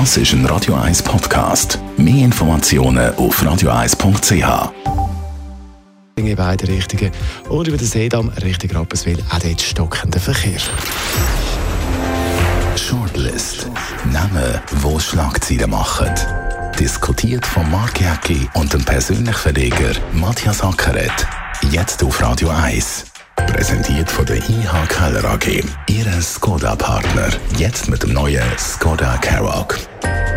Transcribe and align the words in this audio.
Das 0.00 0.16
ist 0.16 0.32
ein 0.32 0.44
Radio 0.46 0.74
1 0.74 1.04
Podcast. 1.04 1.78
Mehr 1.96 2.24
Informationen 2.24 3.14
auf 3.14 3.40
radio1.ch. 3.40 4.72
In 6.16 6.34
beide 6.34 6.66
Richtungen. 6.66 7.12
Und 7.48 7.68
über 7.68 7.76
den 7.76 7.86
Seedamm 7.86 8.28
Richtung 8.42 8.72
Rapperswil 8.72 9.22
auch 9.30 9.38
dort 9.38 9.60
stockender 9.60 10.18
Verkehr. 10.18 10.58
Shortlist. 12.74 13.68
Namen, 14.12 14.60
wo 14.80 14.98
Schlagzeilen 14.98 15.70
machen. 15.70 16.10
Diskutiert 16.76 17.46
von 17.46 17.70
Mark 17.70 18.00
Jäcki 18.00 18.48
und 18.54 18.72
dem 18.72 18.84
persönlichen 18.84 19.32
Verleger 19.32 19.92
Matthias 20.12 20.60
Ackeret. 20.60 21.24
Jetzt 21.70 22.02
auf 22.02 22.20
Radio 22.20 22.48
1. 22.48 23.13
Präsentiert 23.36 24.10
von 24.10 24.26
der 24.26 24.36
IH 24.36 24.86
Keller 24.88 25.24
AG. 25.24 25.62
Ihre 25.88 26.22
Skoda-Partner. 26.22 27.28
Jetzt 27.56 27.88
mit 27.88 28.02
dem 28.02 28.12
neuen 28.12 28.42
Skoda 28.58 29.16
Karoq 29.18 29.76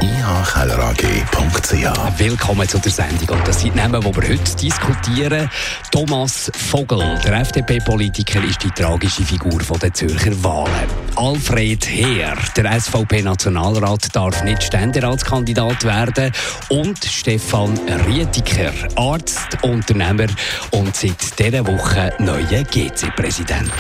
ihkellerag.ch. 0.02 2.20
Willkommen 2.20 2.68
zu 2.68 2.80
der 2.80 2.92
Sendung. 2.92 3.38
Und 3.38 3.48
das 3.48 3.62
sind 3.62 3.76
Namen, 3.76 4.02
die 4.02 4.16
wir 4.16 4.30
heute 4.30 4.56
diskutieren. 4.56 5.50
Thomas 5.92 6.52
Vogel, 6.56 7.20
der 7.24 7.42
FDP-Politiker, 7.42 8.44
ist 8.44 8.64
die 8.64 8.72
tragische 8.72 9.24
Figur 9.24 9.60
der 9.82 9.94
Zürcher 9.94 10.44
Wahlen. 10.44 10.72
Alfred 11.16 11.88
Heer, 11.88 12.36
der 12.56 12.80
SVP-Nationalrat, 12.80 14.16
darf 14.16 14.44
nicht 14.44 14.64
Ständeratskandidat 14.64 15.84
werden. 15.84 16.32
Und 16.70 17.04
Stefan 17.04 17.78
Rietiker, 18.08 18.72
Arzt, 18.96 19.58
Unternehmer 19.62 20.28
und 20.72 20.96
seit 20.96 21.40
dieser 21.40 21.66
Woche 21.66 22.14
neuer 22.20 22.64
GC-Präsident. 22.64 23.72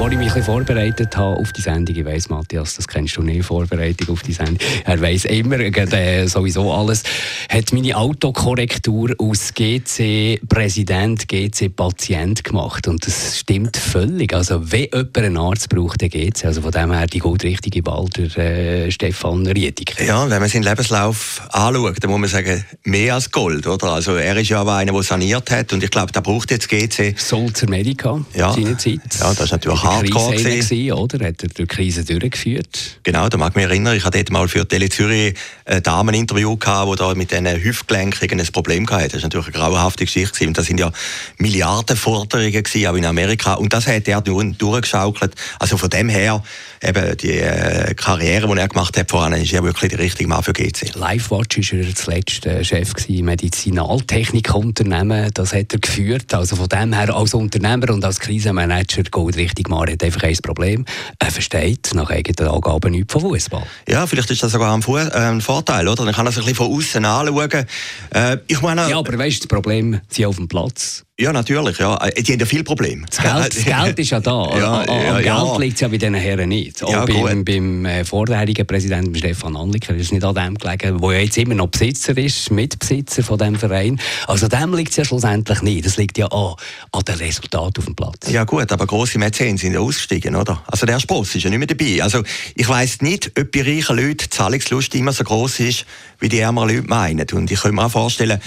Als 0.00 0.12
ich 0.12 0.18
mich 0.18 0.34
ein 0.34 0.42
vorbereitet 0.42 1.14
habe 1.14 1.36
auf 1.36 1.52
die 1.52 1.60
Sendung, 1.60 1.94
ich 1.94 2.04
weiss, 2.06 2.30
Matthias, 2.30 2.74
das 2.74 2.88
kennst 2.88 3.18
du 3.18 3.22
nicht, 3.22 3.44
Vorbereitung 3.44 4.08
auf 4.08 4.22
die 4.22 4.32
Sendung. 4.32 4.56
Er 4.86 4.98
weiss 5.02 5.26
immer 5.26 5.60
äh, 5.60 6.26
sowieso 6.26 6.72
alles. 6.72 7.02
Hat 7.50 7.70
meine 7.74 7.94
Autokorrektur 7.94 9.14
aus 9.18 9.52
GC-Präsident, 9.52 11.28
GC-Patient 11.28 12.42
gemacht. 12.44 12.88
Und 12.88 13.06
das 13.06 13.40
stimmt 13.40 13.76
völlig. 13.76 14.32
Also, 14.32 14.72
wenn 14.72 14.88
jemand 14.90 15.18
einen 15.18 15.36
Arzt 15.36 15.68
braucht, 15.68 16.00
der 16.00 16.08
GC. 16.08 16.46
Also, 16.46 16.62
von 16.62 16.70
dem 16.70 16.92
her 16.92 17.06
die 17.06 17.18
gut 17.18 17.44
richtige 17.44 17.84
Wahl, 17.84 18.06
der 18.16 18.86
äh, 18.86 18.90
Stefan 18.90 19.46
Riedig. 19.46 20.00
Ja, 20.00 20.30
wenn 20.30 20.40
man 20.40 20.48
seinen 20.48 20.62
Lebenslauf 20.62 21.42
anschaut, 21.50 21.96
dann 22.02 22.10
muss 22.10 22.20
man 22.20 22.30
sagen, 22.30 22.64
mehr 22.84 23.16
als 23.16 23.30
Gold, 23.30 23.66
oder? 23.66 23.88
Also, 23.88 24.16
er 24.16 24.34
ist 24.38 24.48
ja 24.48 24.62
aber 24.62 24.76
einer, 24.76 24.92
der 24.92 25.02
saniert 25.02 25.50
hat. 25.50 25.74
Und 25.74 25.84
ich 25.84 25.90
glaube, 25.90 26.10
der 26.10 26.22
braucht 26.22 26.50
jetzt 26.50 26.70
GC. 26.70 27.14
Sulzer 27.18 27.68
Medica, 27.68 28.18
ja. 28.34 28.50
seine 28.50 28.78
Zeit. 28.78 29.00
Ja, 29.20 29.28
das 29.28 29.40
ist 29.40 29.52
natürlich 29.52 29.89
Hardcore 29.90 30.36
gewesen, 30.36 30.92
oder? 30.92 31.26
Hat 31.26 31.42
er 31.42 31.48
die 31.48 31.66
Krise 31.66 32.04
durchgeführt? 32.04 32.98
Genau, 33.02 33.28
da 33.28 33.36
mag 33.36 33.50
ich 33.50 33.56
mich 33.56 33.64
erinnern. 33.64 33.96
Ich 33.96 34.04
hatte 34.04 34.18
dort 34.18 34.30
mal 34.30 34.48
für 34.48 34.66
Tele 34.66 34.88
Zürich 34.88 35.34
ein 35.64 35.82
Dameninterview 35.82 36.56
gehabt, 36.56 36.86
wo 36.86 36.94
da 36.94 37.14
mit 37.14 37.30
diesen 37.30 37.46
Hüftgelenken 37.46 38.40
ein 38.40 38.46
Problem 38.46 38.88
hatte. 38.88 39.08
Das 39.08 39.14
war 39.14 39.22
natürlich 39.22 39.46
eine 39.46 39.56
grauenhafte 39.56 40.04
Geschichte 40.04 40.46
und 40.46 40.56
das 40.56 40.66
sind 40.66 40.80
ja 40.80 40.90
Milliardenforderungen 41.38 42.62
gewesen, 42.62 42.86
auch 42.86 42.94
in 42.94 43.04
Amerika. 43.04 43.54
Und 43.54 43.72
das 43.72 43.86
hat 43.86 44.08
er 44.08 44.20
durchgeschaukelt. 44.20 45.34
Also 45.58 45.76
von 45.76 45.90
dem 45.90 46.08
her, 46.08 46.42
eben 46.82 47.16
die 47.16 47.38
äh, 47.38 47.94
Karriere, 47.94 48.48
die 48.48 48.58
er 48.58 48.68
gemacht 48.68 48.96
hat 48.96 49.10
vorhin, 49.10 49.34
ist 49.34 49.52
er 49.52 49.62
wirklich 49.62 49.90
der 49.90 49.98
richtige 49.98 50.28
Mann 50.28 50.42
für 50.42 50.52
GC. 50.52 50.94
LifeWatch 50.94 51.72
war 51.72 51.80
er 51.80 51.94
zuletzt 51.94 52.46
äh, 52.46 52.64
Chef 52.64 52.92
im 53.08 53.26
Medizinaltechnikunternehmen. 53.26 55.30
Das 55.34 55.52
hat 55.52 55.72
er 55.72 55.78
geführt. 55.78 56.32
Also 56.34 56.56
von 56.56 56.68
dem 56.68 56.92
her 56.92 57.14
als 57.14 57.34
Unternehmer 57.34 57.90
und 57.90 58.04
als 58.04 58.20
Krisenmanager 58.20 59.02
geht 59.02 59.36
richtig 59.36 59.68
mal 59.68 59.79
hat 59.88 60.02
einfach 60.02 60.22
ein 60.22 60.36
Problem. 60.42 60.84
Er 61.18 61.30
versteht 61.30 61.90
nach 61.94 62.10
eigenen 62.10 62.50
Angaben 62.50 62.92
nichts 62.92 63.12
von 63.12 63.22
Fußball. 63.22 63.64
Ja, 63.88 64.06
vielleicht 64.06 64.30
ist 64.30 64.42
das 64.42 64.52
sogar 64.52 64.74
ein, 64.74 64.82
äh, 64.82 65.10
ein 65.16 65.40
Vorteil, 65.40 65.86
oder? 65.88 66.04
Dann 66.04 66.14
kann 66.14 66.26
er 66.26 66.32
sich 66.32 66.42
ein 66.42 66.48
bisschen 66.48 66.66
von 66.66 66.76
außen 66.76 67.04
anschauen. 67.04 67.66
Äh, 68.14 68.38
ich 68.46 68.60
meine, 68.60 68.88
ja, 68.88 68.98
aber 68.98 69.16
weißt 69.18 69.44
du, 69.44 69.48
das 69.48 69.48
Problem, 69.48 70.00
sie 70.08 70.26
auf 70.26 70.36
dem 70.36 70.48
Platz. 70.48 71.04
Ja, 71.20 71.34
natürlich. 71.34 71.78
Ja. 71.78 71.96
Äh, 71.98 72.22
die 72.22 72.32
haben 72.32 72.40
ja 72.40 72.46
viele 72.46 72.64
Probleme. 72.64 73.04
Das 73.10 73.18
Geld, 73.18 73.56
das 73.56 73.64
Geld 73.84 73.98
ist 73.98 74.10
ja 74.10 74.20
da. 74.20 74.50
ja, 74.56 74.84
ja, 74.84 75.16
Am 75.16 75.22
ja. 75.22 75.44
Geld 75.44 75.58
liegt 75.58 75.74
es 75.74 75.80
ja 75.82 75.88
bei 75.88 75.98
diesen 75.98 76.14
Herren 76.14 76.48
nicht. 76.48 76.82
Auch 76.82 76.90
ja, 76.90 77.04
beim, 77.04 77.44
beim 77.44 77.84
äh, 77.84 78.04
vorherigen 78.06 78.66
Präsidenten 78.66 79.14
Stefan 79.14 79.54
Anliker 79.54 79.94
ist 79.94 80.06
es 80.06 80.12
nicht 80.12 80.24
an 80.24 80.34
dem 80.34 80.56
gelegen, 80.56 80.98
der 80.98 81.12
ja 81.12 81.18
jetzt 81.18 81.36
immer 81.36 81.54
noch 81.54 81.66
Besitzer 81.66 82.16
ist, 82.16 82.50
Mitbesitzer 82.50 83.22
von 83.22 83.36
diesem 83.36 83.56
Verein. 83.56 84.00
Also 84.28 84.48
dem 84.48 84.72
liegt 84.72 84.92
es 84.92 84.96
ja 84.96 85.04
schlussendlich 85.04 85.60
nicht. 85.60 85.84
Das 85.84 85.98
liegt 85.98 86.16
ja 86.16 86.26
an, 86.28 86.54
an 86.90 87.02
den 87.06 87.16
Resultaten 87.16 87.78
auf 87.78 87.84
dem 87.84 87.94
Platz. 87.94 88.30
Ja 88.30 88.44
gut, 88.44 88.72
aber 88.72 88.86
grosse 88.86 89.18
Mäzen 89.18 89.58
sind 89.58 89.74
ja 89.74 89.80
ausgestiegen, 89.80 90.34
oder? 90.34 90.62
Also 90.68 90.86
der 90.86 91.00
Spross 91.00 91.34
ist 91.34 91.42
ja 91.42 91.50
nicht 91.50 91.58
mehr 91.58 91.68
dabei. 91.68 92.02
Also 92.02 92.22
ich 92.54 92.66
weiss 92.66 93.02
nicht, 93.02 93.30
ob 93.38 93.52
bei 93.52 93.60
reichen 93.60 93.96
Leuten 93.96 94.16
die 94.24 94.30
Zahlungslust 94.30 94.94
immer 94.94 95.12
so 95.12 95.22
groß 95.24 95.60
ist, 95.60 95.84
wie 96.18 96.30
die 96.30 96.38
ärmeren 96.38 96.74
Leute 96.74 96.88
meinen. 96.88 97.26
Und 97.34 97.50
ich 97.50 97.60
kann 97.60 97.74
mir 97.74 97.84
auch 97.84 97.90
vorstellen, 97.90 98.40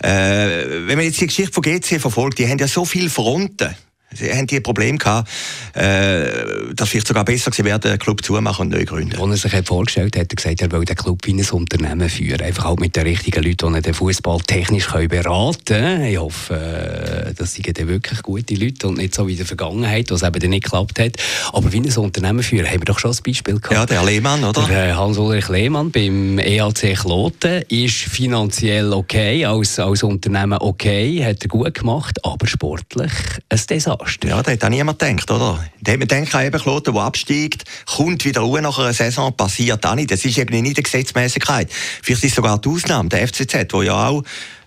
äh, 0.00 0.86
wenn 0.86 0.96
man 0.96 1.04
jetzt 1.04 1.20
die 1.20 1.26
Geschichte 1.26 1.52
von 1.52 1.62
GC 1.62 2.00
verfolgt, 2.00 2.38
die 2.38 2.48
haben 2.48 2.58
ja 2.58 2.68
so 2.68 2.84
viele 2.84 3.10
Fronten. 3.10 3.74
Sie 4.14 4.32
haben 4.32 4.46
die 4.46 4.60
Problem 4.60 4.96
gehabt, 4.96 5.28
äh, 5.74 6.72
dass 6.74 6.88
vielleicht 6.88 7.08
sogar 7.08 7.26
besser 7.26 7.50
gewesen 7.50 7.66
wäre, 7.66 7.78
den 7.78 7.98
Club 7.98 8.24
zumachen 8.24 8.62
und 8.62 8.68
neu 8.70 8.84
gründen. 8.86 9.20
Als 9.20 9.44
er 9.44 9.50
sich 9.50 9.66
vorgestellt 9.66 10.16
hat, 10.16 10.22
hat 10.22 10.32
er 10.32 10.36
gesagt, 10.36 10.62
er 10.62 10.72
will 10.72 10.84
den 10.86 10.96
Club 10.96 11.18
wie 11.24 11.34
ein 11.34 11.50
Unternehmen 11.50 12.08
führen. 12.08 12.40
Einfach 12.40 12.64
halt 12.64 12.80
mit 12.80 12.96
den 12.96 13.02
richtigen 13.02 13.44
Leuten, 13.44 13.74
die 13.74 13.82
den 13.82 13.92
Fußball 13.92 14.40
technisch 14.46 14.88
beraten 14.88 15.64
können. 15.66 16.04
Ich 16.04 16.18
hoffe, 16.18 16.54
äh, 16.54 17.34
das 17.34 17.54
sind 17.54 17.78
dann 17.78 17.88
wirklich 17.88 18.22
gute 18.22 18.54
Leute 18.54 18.88
und 18.88 18.96
nicht 18.96 19.14
so 19.14 19.26
wie 19.26 19.32
in 19.32 19.38
der 19.38 19.46
Vergangenheit, 19.46 20.10
wo 20.10 20.14
es 20.14 20.22
eben 20.22 20.50
nicht 20.50 20.64
geklappt 20.64 20.98
hat. 20.98 21.16
Aber 21.52 21.70
wie 21.70 21.80
ein 21.80 21.96
Unternehmen 21.98 22.42
führen, 22.42 22.66
haben 22.66 22.80
wir 22.80 22.86
doch 22.86 22.98
schon 22.98 23.10
ein 23.10 23.18
Beispiel 23.22 23.60
gehabt. 23.60 23.74
Ja, 23.74 23.84
der 23.84 24.04
Lehmann, 24.04 24.42
oder? 24.42 24.66
Der 24.66 24.88
äh, 24.88 24.92
Hans-Ulrich 24.94 25.48
Lehmann 25.48 25.90
beim 25.90 26.38
EAC 26.38 26.96
Kloten 26.96 27.62
ist 27.68 27.96
finanziell 27.96 28.90
okay, 28.94 29.44
als, 29.44 29.78
als 29.78 30.02
Unternehmen 30.02 30.58
okay, 30.60 31.22
hat 31.22 31.42
er 31.42 31.48
gut 31.48 31.74
gemacht, 31.74 32.24
aber 32.24 32.46
sportlich 32.46 33.12
ein 33.50 33.60
Desaster. 33.68 33.97
Desaster. 33.98 34.28
Ja, 34.28 34.42
da 34.42 34.52
hat 34.52 34.64
auch 34.64 34.68
niemand 34.68 34.98
gedacht, 34.98 35.30
oder? 35.30 35.64
Da 35.80 35.92
hat 35.92 35.98
man 35.98 36.08
gedacht, 36.08 36.44
eben 36.44 36.60
Kloten, 36.60 36.94
der 36.94 37.02
absteigt, 37.02 37.64
kommt 37.86 38.24
wieder 38.24 38.40
ruhig 38.40 38.62
nach 38.62 38.78
einer 38.78 38.92
Saison, 38.92 39.36
passiert 39.36 39.84
auch 39.86 39.94
nicht. 39.94 40.10
Das 40.10 40.24
ist 40.24 40.38
eben 40.38 40.62
nicht 40.62 40.76
die 40.76 40.82
Gesetzmäßigkeit. 40.82 41.70
Vielleicht 42.02 42.24
ist 42.24 42.34
sogar 42.34 42.58
die 42.58 42.68
Ausnahme, 42.68 43.08
der 43.08 43.26
FCZ, 43.26 43.72
wo 43.72 43.82
ja 43.82 44.08
auch 44.08 44.22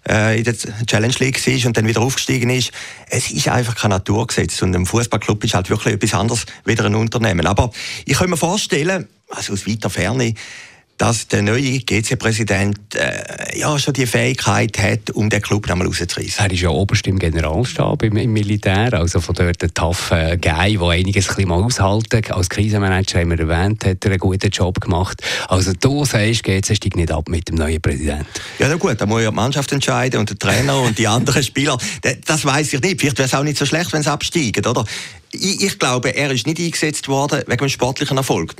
äh, 0.07 0.37
in 0.37 0.43
der 0.43 0.55
Challenge 0.85 1.15
League 1.19 1.45
war 1.45 1.67
und 1.67 1.77
dann 1.77 1.87
wieder 1.87 2.01
aufgestiegen 2.01 2.49
ist. 2.49 2.71
Es 3.09 3.31
ist 3.31 3.47
einfach 3.47 3.75
kein 3.75 3.91
Naturgesetz 3.91 4.61
und 4.61 4.75
ein 4.75 4.85
Fußballclub 4.85 5.43
ist 5.43 5.53
halt 5.53 5.69
wirklich 5.69 5.95
etwas 5.95 6.13
anderes 6.13 6.45
wie 6.65 6.77
ein 6.77 6.95
Unternehmen. 6.95 7.45
Aber 7.45 7.71
ich 8.05 8.17
kann 8.17 8.29
mir 8.29 8.37
vorstellen, 8.37 9.07
also 9.29 9.53
aus 9.53 9.67
weiter 9.67 9.89
Ferne, 9.89 10.33
dass 11.01 11.27
der 11.27 11.41
neue 11.41 11.79
GC-Präsident 11.79 12.77
äh, 12.93 13.57
ja 13.57 13.79
schon 13.79 13.95
die 13.95 14.05
Fähigkeit 14.05 14.77
hat, 14.77 15.09
um 15.09 15.31
den 15.31 15.41
Club 15.41 15.67
nochmal 15.67 15.87
rauszureißen. 15.87 16.45
Er 16.45 16.51
ist 16.51 16.61
ja 16.61 16.69
oberst 16.69 17.07
im 17.07 17.17
Generalstab 17.17 18.03
im, 18.03 18.17
im 18.17 18.31
Militär, 18.31 18.93
also 18.93 19.19
von 19.19 19.33
dort 19.33 19.63
der 19.63 19.73
taffe 19.73 20.37
Guy, 20.39 20.77
der 20.77 20.87
einiges 20.89 21.27
ein 21.27 21.35
bisschen 21.35 21.49
mal 21.49 21.63
aushalten 21.63 22.31
Als 22.31 22.49
Krisenmanager 22.49 23.19
haben 23.19 23.31
wir 23.31 23.39
erwähnt, 23.39 23.83
hat 23.83 24.05
er 24.05 24.11
einen 24.11 24.19
guten 24.19 24.51
Job 24.51 24.79
gemacht. 24.79 25.23
Also 25.47 25.73
du 25.73 26.05
sagst, 26.05 26.43
GC 26.43 26.75
steigt 26.75 26.95
nicht 26.95 27.11
ab 27.11 27.27
mit 27.29 27.47
dem 27.47 27.55
neuen 27.55 27.81
Präsidenten. 27.81 28.27
Ja, 28.59 28.67
na 28.69 28.75
gut, 28.75 29.01
da 29.01 29.07
muss 29.07 29.23
ja 29.23 29.31
die 29.31 29.35
Mannschaft 29.35 29.71
entscheiden 29.71 30.19
und 30.19 30.29
der 30.29 30.37
Trainer 30.37 30.79
und 30.81 30.99
die 30.99 31.07
anderen 31.07 31.41
Spieler. 31.43 31.79
Das 32.27 32.45
weiß 32.45 32.73
ich 32.73 32.81
nicht. 32.81 33.01
Vielleicht 33.01 33.17
wäre 33.17 33.27
es 33.27 33.33
auch 33.33 33.43
nicht 33.43 33.57
so 33.57 33.65
schlecht, 33.65 33.91
wenn 33.91 34.03
sie 34.03 34.11
absteigen, 34.11 34.67
oder? 34.67 34.85
Ich, 35.33 35.63
ich, 35.63 35.79
glaube, 35.79 36.13
er 36.13 36.29
ist 36.31 36.45
nicht 36.45 36.59
eingesetzt 36.59 37.07
worden 37.07 37.41
wegen 37.47 37.57
dem 37.57 37.69
sportlichen 37.69 38.17
Erfolg. 38.17 38.53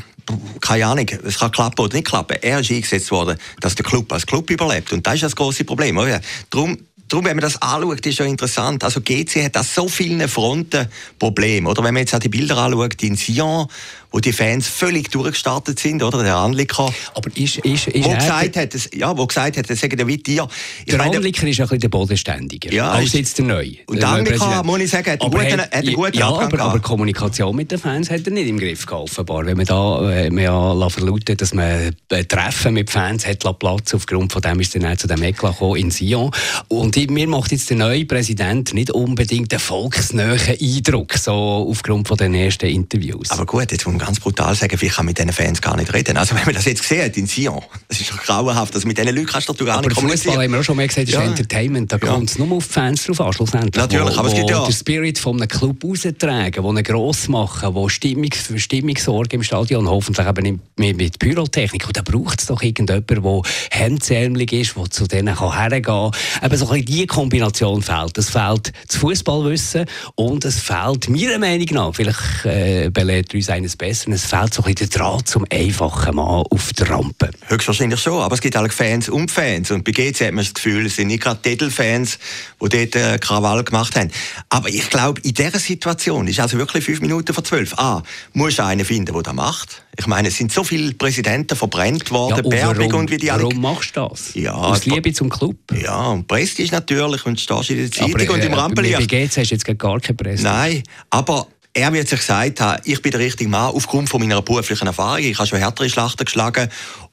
Keine 0.61 0.85
Ahnung, 0.85 1.07
es 1.25 1.39
kann 1.39 1.51
klappen 1.51 1.81
oder 1.81 1.95
nicht 1.95 2.07
klappen. 2.07 2.37
Er 2.41 2.59
ist 2.59 2.71
eingesetzt 2.71 3.11
worden, 3.11 3.37
dass 3.59 3.75
der 3.75 3.85
Club 3.85 4.11
als 4.13 4.25
Club 4.25 4.49
überlebt. 4.49 4.93
Und 4.93 5.05
das 5.05 5.15
ist 5.15 5.23
das 5.23 5.35
große 5.35 5.65
Problem. 5.65 5.97
Oder? 5.97 6.21
Darum 6.49 6.77
Darum, 7.11 7.25
wenn 7.25 7.35
man 7.35 7.41
das 7.41 7.61
anschaut, 7.61 8.05
ist 8.05 8.19
ja 8.19 8.25
interessant. 8.25 8.85
Also 8.85 9.01
GC 9.01 9.43
hat 9.43 9.57
an 9.57 9.65
so 9.65 9.89
vielen 9.89 10.29
Fronten 10.29 10.87
Probleme. 11.19 11.69
Oder 11.69 11.83
wenn 11.83 11.93
man 11.93 12.03
jetzt 12.03 12.15
auch 12.15 12.19
die 12.19 12.29
Bilder 12.29 12.57
anschaut 12.57 13.03
in 13.03 13.17
Sion, 13.17 13.67
wo 14.11 14.19
die 14.19 14.31
Fans 14.31 14.67
völlig 14.67 15.09
durchgestartet 15.09 15.79
sind, 15.79 16.03
oder? 16.03 16.23
Der 16.23 16.35
Anliker. 16.35 16.93
Aber 17.13 17.29
ist, 17.35 17.57
ist, 17.59 17.87
ist 17.87 18.05
wo 18.05 18.13
gesagt 18.13 18.57
hat, 18.57 18.73
das, 18.73 18.89
ja, 18.93 19.17
wo 19.17 19.25
gesagt 19.25 19.57
hat, 19.57 19.69
das 19.69 19.79
sagen 19.79 19.97
der 19.97 20.07
wie 20.07 20.17
dir. 20.17 20.47
der 20.87 20.97
meine, 20.97 21.17
Anliker 21.17 21.47
ist 21.47 21.59
ein 21.59 21.63
bisschen 21.63 21.79
der 21.79 21.89
bodenständiger. 21.89 22.71
Ja, 22.71 22.91
als 22.91 23.11
jetzt 23.13 23.37
der 23.37 23.45
Neue. 23.45 23.75
Und 23.87 24.01
der 24.01 24.09
Anliker, 24.09 24.63
muss 24.63 24.79
ich 24.79 24.89
sagen, 24.89 25.11
hat 25.11 25.21
einen 25.21 25.31
guten, 25.31 25.61
hat 25.61 25.73
einen 25.73 25.93
guten 25.93 26.17
ja, 26.17 26.27
aber, 26.27 26.59
aber, 26.59 26.79
Kommunikation 26.79 27.55
mit 27.55 27.71
den 27.71 27.79
Fans 27.79 28.09
hat 28.09 28.25
er 28.25 28.31
nicht 28.31 28.47
im 28.47 28.57
Griff 28.57 28.85
gehabt, 28.85 29.03
offenbar. 29.03 29.45
Wenn 29.45 29.57
man 29.57 29.65
da, 29.65 30.11
äh, 30.11 30.29
man 30.29 30.43
ja 30.43 30.89
verlauten, 30.89 31.37
dass 31.37 31.53
man 31.53 31.93
äh, 32.09 32.23
Treffen 32.25 32.73
mit 32.73 32.89
Fans 32.89 33.25
hat 33.25 33.41
Platz 33.59 33.93
aufgrund 33.93 34.31
von 34.31 34.41
dem 34.41 34.59
ist 34.59 34.75
er 34.75 34.81
dann 34.81 34.97
zu 34.97 35.07
dem 35.07 35.21
Eklat 35.23 35.55
in 35.75 35.91
Sion. 35.91 36.31
Und 36.67 36.95
mir 37.09 37.27
macht 37.27 37.51
jetzt 37.51 37.69
der 37.69 37.77
neue 37.77 38.05
Präsident 38.05 38.73
nicht 38.73 38.91
unbedingt 38.91 39.53
einen 39.53 39.59
volksnähen 39.59 40.39
Eindruck, 40.59 41.13
so 41.13 41.31
aufgrund 41.69 42.07
von 42.07 42.17
den 42.17 42.33
ersten 42.33 42.67
Interviews. 42.67 43.31
Aber 43.31 43.45
gut, 43.45 43.71
jetzt 43.71 43.85
muss 43.85 43.95
man 43.95 44.05
ganz 44.05 44.19
brutal 44.19 44.53
sagen, 44.55 44.77
ich 44.79 44.93
kann 44.93 45.05
mit 45.05 45.17
diesen 45.17 45.31
Fans 45.31 45.61
gar 45.61 45.77
nicht 45.77 45.93
reden. 45.93 46.17
Also 46.17 46.35
wenn 46.35 46.45
man 46.45 46.55
das 46.55 46.65
jetzt 46.65 46.83
sieht 46.83 47.17
in 47.17 47.27
Sion, 47.27 47.61
das 47.87 47.99
ist 48.01 48.11
doch 48.11 48.17
grauenhaft, 48.17 48.75
dass 48.75 48.85
mit 48.85 48.97
diesen 48.97 49.15
Leuten 49.15 49.27
kannst 49.27 49.49
du 49.49 49.53
gar 49.65 49.77
aber 49.77 49.87
nicht 49.87 49.95
kommunizieren. 49.95 50.35
Aber 50.35 50.43
haben 50.43 50.51
wir 50.51 50.59
auch 50.59 50.63
schon 50.63 50.77
mal 50.77 50.87
gesagt, 50.87 51.07
das 51.07 51.13
ja. 51.15 51.21
ist 51.21 51.27
Entertainment, 51.29 51.91
da 51.91 51.97
ja. 51.97 52.07
kommt 52.07 52.29
es 52.29 52.37
nur 52.37 52.51
auf 52.51 52.67
die 52.67 52.73
Fans 52.73 53.05
drauf 53.05 53.21
an, 53.21 53.33
schlussendlich. 53.33 53.75
Natürlich, 53.75 54.15
wo, 54.15 54.19
aber 54.19 54.27
es 54.27 54.35
gibt 54.35 54.49
ja... 54.49 54.65
der 54.65 54.73
Spirit 54.73 55.19
von 55.19 55.37
einem 55.37 55.47
Club 55.47 55.83
raustragen, 55.83 56.63
wo 56.63 56.69
einen 56.69 56.83
gross 56.83 57.27
machen, 57.27 57.73
wo 57.73 57.89
Stimmung, 57.89 58.31
für 58.33 58.59
Stimmung 58.59 58.97
sorgen 58.97 59.35
im 59.35 59.43
Stadion, 59.43 59.87
hoffentlich 59.87 60.27
eben 60.27 60.59
mit, 60.77 60.97
mit 60.97 61.19
Pyrotechnik. 61.19 61.87
Und 61.87 61.97
da 61.97 62.01
braucht 62.01 62.41
es 62.41 62.47
doch 62.47 62.61
irgendjemanden, 62.61 63.23
der 63.23 63.41
hemdsärmelig 63.71 64.53
ist, 64.53 64.75
der 64.75 64.89
zu 64.89 65.07
denen 65.07 65.39
hergehen 65.39 65.83
kann. 65.83 66.11
Eben 66.43 66.57
so 66.57 66.69
ein 66.69 66.81
diese 66.91 67.07
Kombination 67.07 67.81
fehlt. 67.81 68.17
Es 68.17 68.29
fehlt 68.29 68.73
das 68.87 68.97
Fußballwissen 68.97 69.85
und 70.15 70.43
es 70.43 70.59
fehlt, 70.59 71.09
meiner 71.09 71.39
Meinung 71.39 71.67
nach, 71.71 71.95
vielleicht 71.95 72.45
äh, 72.45 72.89
belehrt 72.89 73.33
uns 73.33 73.49
eines 73.49 73.77
Besseren, 73.77 74.13
es 74.13 74.25
fehlt 74.25 74.53
so 74.53 74.63
ein 74.63 74.75
der 74.75 74.87
Draht 74.87 75.27
zum 75.27 75.45
einfachen 75.49 76.15
Mann 76.15 76.43
auf 76.49 76.73
der 76.73 76.89
Rampe. 76.89 77.31
Höchstwahrscheinlich 77.47 77.99
schon, 77.99 78.21
aber 78.21 78.35
es 78.35 78.41
gibt 78.41 78.57
auch 78.57 78.69
Fans 78.71 79.07
und 79.07 79.31
Fans. 79.31 79.71
Und 79.71 79.85
bei 79.85 79.91
GC 79.91 80.27
hat 80.27 80.33
man 80.33 80.43
das 80.43 80.53
Gefühl, 80.53 80.85
es 80.85 80.97
sind 80.97 81.07
nicht 81.07 81.23
gerade 81.23 81.41
Titelfans, 81.41 82.19
die 82.61 82.69
dort 82.69 82.95
äh, 82.95 83.17
Krawall 83.19 83.63
gemacht 83.63 83.95
haben. 83.95 84.11
Aber 84.49 84.67
ich 84.67 84.89
glaube, 84.89 85.21
in 85.21 85.33
dieser 85.33 85.59
Situation 85.59 86.27
ist 86.27 86.39
also 86.39 86.57
wirklich 86.57 86.83
fünf 86.83 86.99
Minuten 86.99 87.33
vor 87.33 87.43
zwölf. 87.43 87.73
Ah, 87.77 88.03
muss 88.33 88.59
einen 88.59 88.85
finden, 88.85 89.13
der 89.13 89.23
das 89.23 89.33
macht. 89.33 89.83
Ich 89.97 90.07
meine, 90.07 90.29
es 90.29 90.37
sind 90.37 90.51
so 90.51 90.63
viele 90.63 90.93
Präsidenten 90.93 91.55
verbrennt 91.55 92.11
worden, 92.11 92.49
ja, 92.51 92.69
und 92.69 92.79
warum, 92.79 92.93
und 93.01 93.11
wie 93.11 93.17
die 93.17 93.29
alle... 93.29 93.43
Warum 93.43 93.61
machst 93.61 93.95
du 93.95 94.07
das? 94.07 94.33
Ja, 94.33 94.53
Aus 94.53 94.85
Liebe 94.85 95.11
zum 95.11 95.29
Club? 95.29 95.57
Ja, 95.73 96.07
und 96.07 96.27
Prestige 96.27 96.71
natürlich 96.71 97.25
und 97.25 97.39
stehst 97.39 97.69
in 97.69 97.77
der 97.77 97.91
Zeitung 97.91 98.21
aber, 98.21 98.33
und 98.33 98.43
im 98.43 98.53
äh, 98.53 98.55
Rampenlicht. 98.55 98.99
Bei 98.99 99.05
GZ 99.05 99.37
hast 99.37 99.51
du 99.51 99.55
jetzt 99.55 99.65
gar 99.65 99.99
keine 99.99 100.15
Presse. 100.15 100.43
Nein, 100.43 100.83
aber 101.09 101.47
er 101.73 101.93
wird 101.93 102.07
sich 102.07 102.19
gesagt 102.19 102.59
haben, 102.59 102.81
ich 102.85 103.01
bin 103.01 103.11
der 103.11 103.21
richtige 103.21 103.49
Mann 103.49 103.73
aufgrund 103.73 104.09
von 104.09 104.21
meiner 104.21 104.41
beruflichen 104.41 104.87
Erfahrung. 104.87 105.19
Ich 105.19 105.37
habe 105.37 105.47
schon 105.47 105.59
härtere 105.59 105.89
Schlachten 105.89 106.25
geschlagen 106.25 106.69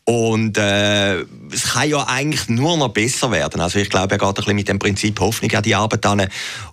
und 0.08 0.56
äh, 0.56 1.18
es 1.52 1.74
kann 1.74 1.86
ja 1.86 2.02
eigentlich 2.04 2.48
nur 2.48 2.78
noch 2.78 2.88
besser 2.88 3.30
werden. 3.30 3.60
Also 3.60 3.78
ich 3.78 3.90
glaube, 3.90 4.14
er 4.14 4.18
geht 4.18 4.26
ein 4.26 4.34
bisschen 4.34 4.56
mit 4.56 4.66
dem 4.66 4.78
Prinzip 4.78 5.20
Hoffnung 5.20 5.52
an 5.52 5.62
die 5.62 5.74
Arbeit 5.74 6.06
an. 6.06 6.28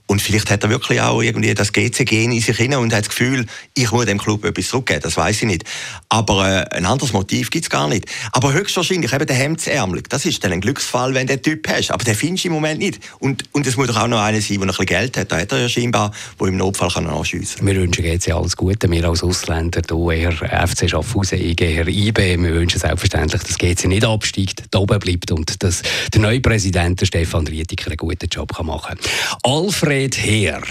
Und 0.07 0.21
vielleicht 0.21 0.51
hat 0.51 0.63
er 0.63 0.69
wirklich 0.69 1.01
auch 1.01 1.21
irgendwie 1.21 1.53
das 1.53 1.73
GC-Gen 1.73 2.31
in 2.31 2.39
sich 2.39 2.55
hinein 2.55 2.79
und 2.79 2.93
hat 2.93 3.01
das 3.01 3.09
Gefühl, 3.09 3.47
ich 3.73 3.91
muss 3.91 4.05
dem 4.05 4.19
Club 4.19 4.45
etwas 4.45 4.67
zurückgeben. 4.67 5.01
Das 5.01 5.17
weiß 5.17 5.41
ich 5.41 5.47
nicht. 5.47 5.63
Aber 6.09 6.47
äh, 6.47 6.75
ein 6.75 6.85
anderes 6.85 7.11
Motiv 7.11 7.49
gibt 7.49 7.65
es 7.65 7.69
gar 7.71 7.87
nicht. 7.87 8.05
Aber 8.31 8.53
höchstwahrscheinlich 8.53 9.11
eben 9.11 9.25
der 9.25 9.35
Hemdsärmel. 9.35 10.03
Das 10.07 10.25
ist 10.25 10.43
dann 10.43 10.51
ein 10.51 10.61
Glücksfall, 10.61 11.15
wenn 11.15 11.25
den 11.25 11.41
Typ 11.41 11.67
hast. 11.67 11.89
Aber 11.89 12.03
den 12.03 12.13
findest 12.13 12.45
du 12.45 12.49
im 12.49 12.53
Moment 12.53 12.79
nicht. 12.79 12.99
Und, 13.17 13.45
und 13.51 13.65
es 13.65 13.77
muss 13.77 13.87
doch 13.87 13.97
auch 13.97 14.07
noch 14.07 14.21
einer 14.21 14.41
sein, 14.41 14.59
der 14.59 14.65
ein 14.65 14.67
bisschen 14.67 14.85
Geld 14.85 15.17
hat. 15.17 15.31
Da 15.31 15.39
hat 15.39 15.51
er 15.51 15.61
ja 15.61 15.69
scheinbar, 15.69 16.11
der 16.39 16.47
im 16.47 16.57
Notfall 16.57 16.89
kann 16.89 17.07
anschiessen 17.07 17.57
kann. 17.57 17.67
Wir 17.67 17.75
wünschen 17.75 18.03
GC 18.03 18.31
alles 18.31 18.55
Gute. 18.55 18.89
Wir 18.91 19.09
als 19.09 19.23
Ausländer, 19.23 19.81
du 19.81 20.11
eher 20.11 20.31
FC 20.31 20.87
Schaffhausen, 20.87 21.41
ich 21.41 21.59
eher 21.59 21.87
IB. 21.87 22.17
Wir 22.17 22.53
wünschen 22.53 22.79
selbstverständlich, 22.79 23.24
dass 23.27 23.57
GC 23.57 23.85
nicht 23.85 24.05
absteigt, 24.05 24.63
da 24.71 24.79
oben 24.79 24.99
bleibt 24.99 25.31
und 25.31 25.63
dass 25.63 25.81
der 26.13 26.21
neue 26.21 26.41
Präsident, 26.41 27.01
Stefan 27.05 27.47
Rietiker, 27.47 27.87
einen 27.87 27.97
guten 27.97 28.27
Job 28.29 28.51
machen 28.63 28.97
kann. 28.97 29.11
Alfred 29.43 30.17
Heer, 30.17 30.61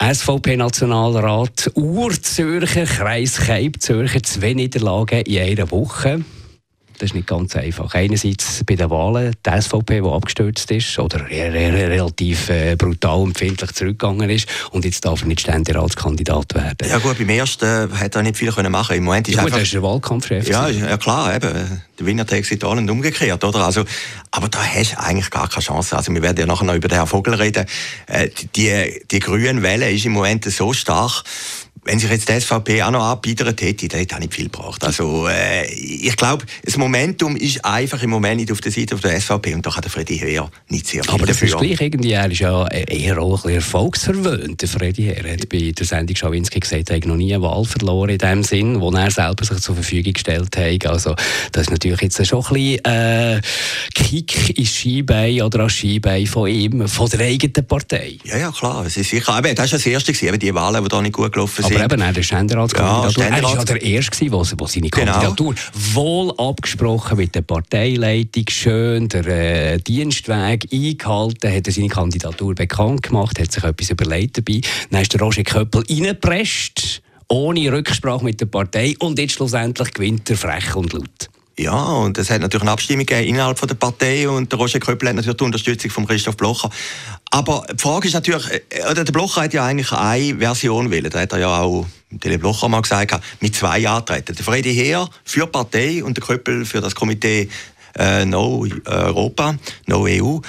SVP-Nationalrat, 0.00 1.70
Urzürcher, 1.74 2.84
Kreis 2.84 3.36
Keib, 3.36 3.80
Zürcher, 3.80 4.22
zwei 4.22 4.54
Niederlagen 4.54 5.22
in 5.22 5.42
einer 5.42 5.70
Woche. 5.70 6.24
Das 7.02 7.10
ist 7.10 7.14
nicht 7.16 7.26
ganz 7.26 7.56
einfach. 7.56 7.92
Einerseits 7.94 8.62
bei 8.64 8.76
den 8.76 8.88
Wahlen 8.88 9.34
die 9.44 9.60
SVP, 9.60 10.02
die 10.02 10.08
abgestürzt 10.08 10.70
ist 10.70 11.00
oder 11.00 11.28
relativ 11.28 12.48
äh, 12.48 12.76
brutal 12.76 13.24
empfindlich 13.24 13.72
zurückgegangen 13.72 14.30
ist 14.30 14.48
und 14.70 14.84
jetzt 14.84 15.04
darf 15.04 15.22
er 15.22 15.26
nicht 15.26 15.40
Ständeratskandidat 15.40 16.54
werden. 16.54 16.88
Ja 16.88 16.98
gut, 16.98 17.18
beim 17.18 17.28
ersten 17.28 17.92
hätte 17.96 18.20
er 18.20 18.22
nicht 18.22 18.36
viel 18.36 18.52
machen 18.52 18.68
können. 18.68 18.98
Im 18.98 19.04
Moment 19.04 19.26
ist 19.26 19.34
ja, 19.34 19.42
gut, 19.42 19.50
einfach... 19.50 19.64
ist 19.64 19.72
der 19.72 19.82
Wahlkampfchef. 19.82 20.48
Ja, 20.48 20.68
ja 20.68 20.96
klar, 20.96 21.34
eben. 21.34 21.82
Der 21.98 22.06
Winner 22.06 22.24
trägt 22.24 22.46
sich 22.46 22.64
und 22.64 22.88
umgekehrt, 22.88 23.42
oder? 23.42 23.64
Also, 23.66 23.84
aber 24.30 24.48
da 24.48 24.62
hast 24.62 24.92
du 24.92 25.00
eigentlich 25.00 25.30
gar 25.30 25.48
keine 25.48 25.64
Chance. 25.64 25.96
Also 25.96 26.14
wir 26.14 26.22
werden 26.22 26.38
ja 26.38 26.46
nachher 26.46 26.66
noch 26.66 26.76
über 26.76 26.86
den 26.86 26.94
Herrn 26.94 27.08
Vogel 27.08 27.34
reden. 27.34 27.66
Äh, 28.06 28.28
die, 28.54 29.02
die 29.10 29.18
grüne 29.18 29.60
Welle 29.62 29.90
ist 29.90 30.06
im 30.06 30.12
Moment 30.12 30.44
so 30.44 30.72
stark, 30.72 31.24
wenn 31.84 31.98
sich 31.98 32.10
jetzt 32.10 32.28
die 32.28 32.40
SVP 32.40 32.82
auch 32.82 32.92
noch 32.92 33.02
anbiedert 33.02 33.60
hätte, 33.60 33.88
dann 33.88 34.00
hätte 34.00 34.14
auch 34.14 34.20
nicht 34.20 34.32
viel 34.32 34.44
gebraucht. 34.44 34.84
Also, 34.84 35.26
äh, 35.26 35.66
ich 35.72 36.16
glaube, 36.16 36.44
das 36.64 36.76
Momentum 36.76 37.34
ist 37.34 37.64
einfach 37.64 38.00
im 38.04 38.10
Moment 38.10 38.36
nicht 38.36 38.52
auf 38.52 38.60
der 38.60 38.70
Seite 38.70 38.94
der 38.94 39.20
SVP 39.20 39.54
und 39.54 39.66
da 39.66 39.74
hat 39.74 39.82
der 39.82 39.90
Freddy 39.90 40.16
Heer 40.16 40.48
nicht 40.68 40.86
sehr 40.86 41.02
viel 41.02 41.12
Aber 41.12 41.26
dafür. 41.26 41.52
Aber 41.54 41.66
gleich 41.66 41.80
irgendwie, 41.80 42.12
er 42.12 42.30
ist 42.30 42.38
ja 42.38 42.68
eher 42.68 43.18
auch 43.20 43.30
ein 43.30 43.42
bisschen 43.42 43.54
erfolgsverwöhnt, 43.56 44.62
der 44.62 44.68
Freddy 44.68 45.02
Heer. 45.02 45.24
Er 45.24 45.32
hat 45.32 45.48
bei 45.48 45.72
der 45.76 45.84
Sendung 45.84 46.14
Schawinski 46.14 46.60
gesagt, 46.60 46.90
er 46.90 46.96
hat 46.96 47.06
noch 47.06 47.16
nie 47.16 47.34
eine 47.34 47.42
Wahl 47.42 47.64
verloren 47.64 48.10
in 48.10 48.18
dem 48.18 48.44
Sinn, 48.44 48.80
wo 48.80 48.92
er 48.92 49.10
selber 49.10 49.44
sich 49.44 49.58
zur 49.58 49.74
Verfügung 49.74 50.12
gestellt 50.12 50.56
hat. 50.56 50.86
Also, 50.86 51.16
das 51.50 51.62
ist 51.62 51.70
natürlich 51.70 52.00
jetzt 52.00 52.24
schon 52.24 52.44
ein 52.44 52.52
bisschen 52.52 52.84
äh, 52.84 53.40
Kick 53.92 54.56
ins 54.56 54.72
Skibein 54.72 55.42
oder 55.42 55.60
als 55.64 55.72
Skibein 55.72 56.28
von 56.28 56.48
ihm, 56.48 56.86
von 56.86 57.10
der 57.10 57.26
eigenen 57.26 57.66
Partei. 57.66 58.18
Ja, 58.22 58.38
ja, 58.38 58.52
klar. 58.52 58.86
Es 58.86 58.96
ist 58.96 59.10
sicher, 59.10 59.32
aber 59.32 59.52
das 59.52 59.72
war 59.72 59.78
das 59.78 59.86
Erste, 59.86 60.12
gewesen, 60.12 60.38
die 60.38 60.54
Wahlen, 60.54 60.84
die 60.84 60.88
da 60.88 61.02
nicht 61.02 61.14
gut 61.14 61.32
gelaufen 61.32 61.61
sind 61.62 61.76
aber 61.76 61.94
eben, 61.94 62.02
er 62.02 62.12
der 62.12 62.22
Ständeratskandidatur. 62.22 63.24
Ja, 63.24 63.36
er 63.36 63.42
war 63.42 63.54
ja 63.56 63.64
der 63.64 63.82
Erste, 63.82 64.30
der 64.30 64.44
seine 64.44 64.88
genau. 64.88 65.12
Kandidatur 65.12 65.54
wohl 65.92 66.32
abgesprochen 66.38 67.16
mit 67.18 67.34
der 67.34 67.42
Parteileitung, 67.42 68.44
schön 68.48 69.08
der 69.08 69.26
äh, 69.26 69.78
Dienstweg 69.78 70.68
eingehalten, 70.72 71.54
hat 71.54 71.66
er 71.66 71.72
seine 71.72 71.88
Kandidatur 71.88 72.54
bekannt 72.54 73.02
gemacht, 73.02 73.38
hat 73.38 73.52
sich 73.52 73.64
etwas 73.64 73.90
überlegt 73.90 74.38
dabei. 74.38 74.60
Dann 74.90 75.02
ist 75.02 75.12
der 75.12 75.20
Roger 75.20 75.42
Köppel 75.42 75.84
reingepresst, 75.88 77.02
ohne 77.28 77.72
Rücksprache 77.72 78.24
mit 78.24 78.40
der 78.40 78.46
Partei 78.46 78.94
und 78.98 79.18
jetzt 79.18 79.32
schlussendlich 79.32 79.92
gewinnt 79.92 80.28
er 80.30 80.36
frech 80.36 80.76
und 80.76 80.92
laut. 80.92 81.28
Ja, 81.58 81.84
und 81.92 82.16
es 82.16 82.30
hat 82.30 82.40
natürlich 82.40 82.62
eine 82.62 82.70
Abstimmung 82.70 83.04
gegeben 83.04 83.28
innerhalb 83.28 83.58
von 83.58 83.68
der 83.68 83.74
Partei 83.74 84.28
und 84.28 84.50
der 84.50 84.58
Roger 84.58 84.80
Köppel 84.80 85.08
hat 85.08 85.16
natürlich 85.16 85.36
die 85.36 85.44
Unterstützung 85.44 85.90
von 85.90 86.06
Christoph 86.06 86.36
Blocher. 86.36 86.70
Aber 87.34 87.64
die 87.72 87.82
Frage 87.82 88.08
ist 88.08 88.14
natürlich, 88.14 88.46
äh, 88.50 88.94
der 88.94 89.04
Blocher 89.04 89.42
hat 89.42 89.54
ja 89.54 89.64
eigentlich 89.64 89.90
eine 89.90 90.38
Version 90.38 90.90
wählen. 90.90 91.10
Da 91.10 91.20
hat 91.20 91.32
er 91.32 91.38
ja 91.38 91.60
auch 91.60 91.86
Tele 92.20 92.38
Blocher 92.38 92.68
mal 92.68 92.82
gesagt, 92.82 93.18
mit 93.40 93.56
zwei 93.56 93.88
Antreten. 93.88 94.36
Der 94.36 94.44
Freddy 94.44 94.74
Heer 94.74 95.08
für 95.24 95.46
die 95.46 95.50
Partei 95.50 96.04
und 96.04 96.14
der 96.18 96.24
Köppel 96.24 96.66
für 96.66 96.82
das 96.82 96.94
Komitee 96.94 97.48
äh, 97.98 98.26
No 98.26 98.66
Europa, 98.84 99.54
No 99.86 100.04
EU. 100.06 100.40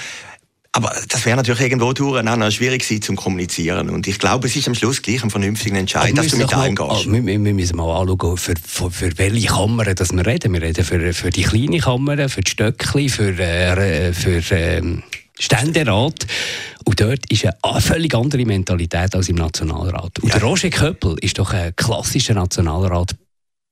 Aber 0.72 0.92
das 1.08 1.24
wäre 1.24 1.38
natürlich 1.38 1.62
irgendwo 1.62 1.94
durch 1.94 2.26
auch 2.26 2.50
schwierig 2.50 2.82
gewesen 2.82 3.00
zum 3.00 3.16
Kommunizieren. 3.16 3.88
Und 3.88 4.06
ich 4.06 4.18
glaube, 4.18 4.48
es 4.48 4.56
ist 4.56 4.68
am 4.68 4.74
Schluss 4.74 5.00
gleich 5.00 5.22
ein 5.22 5.30
vernünftiger 5.30 5.78
Entscheid, 5.78 6.18
dass 6.18 6.26
du 6.26 6.36
mit 6.36 6.52
eingehst. 6.52 7.10
Wir, 7.10 7.24
wir, 7.24 7.38
müssen 7.38 7.76
mal 7.76 7.98
anschauen, 7.98 8.36
für, 8.36 8.54
für, 8.62 8.90
für 8.90 9.16
welche 9.16 9.46
Kammer 9.46 9.86
wir 9.86 10.26
reden. 10.26 10.52
Wir 10.52 10.62
reden 10.62 10.84
für, 10.84 11.14
für 11.14 11.30
die 11.30 11.44
kleine 11.44 11.78
Kammer, 11.78 12.28
für 12.28 12.42
die 12.42 12.50
Stöckli, 12.50 13.08
für, 13.08 13.38
äh, 13.38 14.12
für 14.12 14.38
äh, 14.50 14.82
Ständerat. 15.38 16.26
Und 16.84 17.00
dort 17.00 17.30
ist 17.30 17.46
eine 17.62 17.80
völlig 17.80 18.14
andere 18.14 18.44
Mentalität 18.44 19.14
als 19.14 19.28
im 19.28 19.36
Nationalrat. 19.36 20.18
Und 20.20 20.28
ja. 20.28 20.38
der 20.38 20.48
Roger 20.48 20.70
Köppel 20.70 21.16
ist 21.20 21.38
doch 21.38 21.52
ein 21.52 21.74
klassischer 21.76 22.34
Nationalrat 22.34 23.16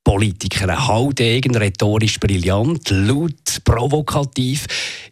Politiker. 0.04 0.88
Haudegen, 0.88 1.54
rhetorisch 1.54 2.18
brillant, 2.18 2.90
laut, 2.90 3.41
provokativ. 3.72 4.66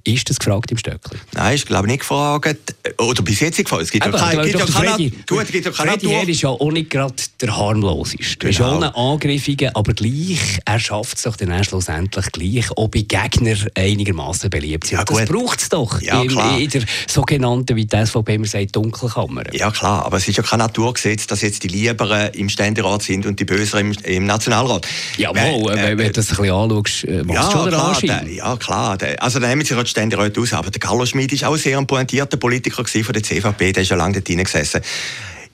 Ist 0.05 0.31
das 0.31 0.38
gefragt 0.38 0.71
im 0.71 0.79
Stöckli? 0.79 1.19
Nein, 1.33 1.55
ist 1.55 1.67
glaube 1.67 1.87
ich 1.87 1.93
nicht 1.93 2.00
gefragt. 2.00 2.75
Oder 2.99 3.23
bis 3.23 3.40
jetzt 3.40 3.59
gefragt. 3.59 3.83
Es 3.83 3.90
gibt 3.90 4.07
Eben, 4.07 4.17
ja 4.17 4.21
keine, 4.21 4.43
Freddy, 4.67 5.12
gut, 5.29 5.47
gibt 5.50 5.67
ja 5.67 5.73
keine 5.73 5.93
Freddy 5.93 6.33
ist 6.33 6.43
ja 6.43 6.49
auch 6.49 6.73
nicht 6.73 6.90
gerade 6.90 7.14
der 7.40 7.57
harmloseste. 7.57 8.38
Genau. 8.38 8.50
ist 8.50 8.61
auch 8.61 8.83
ein 8.83 8.95
Angriffiger, 8.95 9.71
aber 9.75 9.93
gleich, 9.93 10.59
er 10.64 10.79
schafft 10.79 11.19
es 11.19 11.25
doch 11.25 11.37
dann 11.37 11.62
schlussendlich 11.64 12.33
gleich, 12.33 12.67
ob 12.76 12.93
bei 12.93 13.00
Gegner 13.02 13.57
einigermaßen 13.75 14.49
beliebt 14.49 14.87
sind. 14.87 14.99
Ja, 14.99 15.05
das 15.05 15.26
braucht 15.26 15.61
es 15.61 15.69
doch 15.69 16.00
ja, 16.00 16.23
in, 16.23 16.31
in, 16.31 16.69
der 16.71 16.83
sogenannten, 17.07 17.76
wie 17.76 17.85
die 17.85 18.07
SVP 18.07 18.35
immer 18.35 18.47
sagt, 18.47 18.76
Dunkelkammer. 18.76 19.55
Ja 19.55 19.71
klar, 19.71 20.07
aber 20.07 20.17
es 20.17 20.29
ist 20.29 20.37
ja 20.37 20.43
kein 20.43 20.61
Naturgesetz, 20.61 21.26
dass 21.26 21.43
jetzt 21.43 21.62
die 21.62 21.69
Lieberen 21.69 22.33
im 22.35 22.49
Ständerat 22.49 23.02
sind 23.02 23.26
und 23.26 23.38
die 23.38 23.45
Böseren 23.45 23.93
im, 23.93 24.05
im 24.05 24.26
Nationalrat. 24.26 24.87
Jawohl, 25.19 25.73
äh, 25.73 25.97
wenn 25.99 26.07
du 26.07 26.12
das 26.12 26.31
ein 26.31 26.37
bisschen 26.37 26.55
anschaust, 26.55 27.05
äh, 27.05 27.23
macht 27.23 27.35
ja, 27.35 27.50
schon 27.50 27.64
den 27.64 27.75
klar, 27.75 28.00
der, 28.00 28.33
Ja, 28.33 28.50
klar. 28.59 28.97
Der, 28.97 29.23
also 29.23 29.38
nehmen 29.38 29.64
sich 29.64 29.76
halt 29.76 29.88
ständig 29.88 30.19
Leute 30.19 30.40
aus. 30.40 30.52
Aber 30.52 30.71
der 30.71 30.80
Carlo 30.80 31.07
Schmid 31.07 31.40
war 31.42 31.50
auch 31.50 31.57
sehr 31.57 31.78
ein 31.78 31.87
pointierter 31.87 32.37
Politiker 32.37 32.85
von 32.85 33.12
der 33.12 33.23
CVP. 33.23 33.73
Der 33.73 33.83
ist 33.83 33.88
ja 33.88 33.97
lange 33.97 34.21
dort 34.21 34.26
gesessen. 34.26 34.80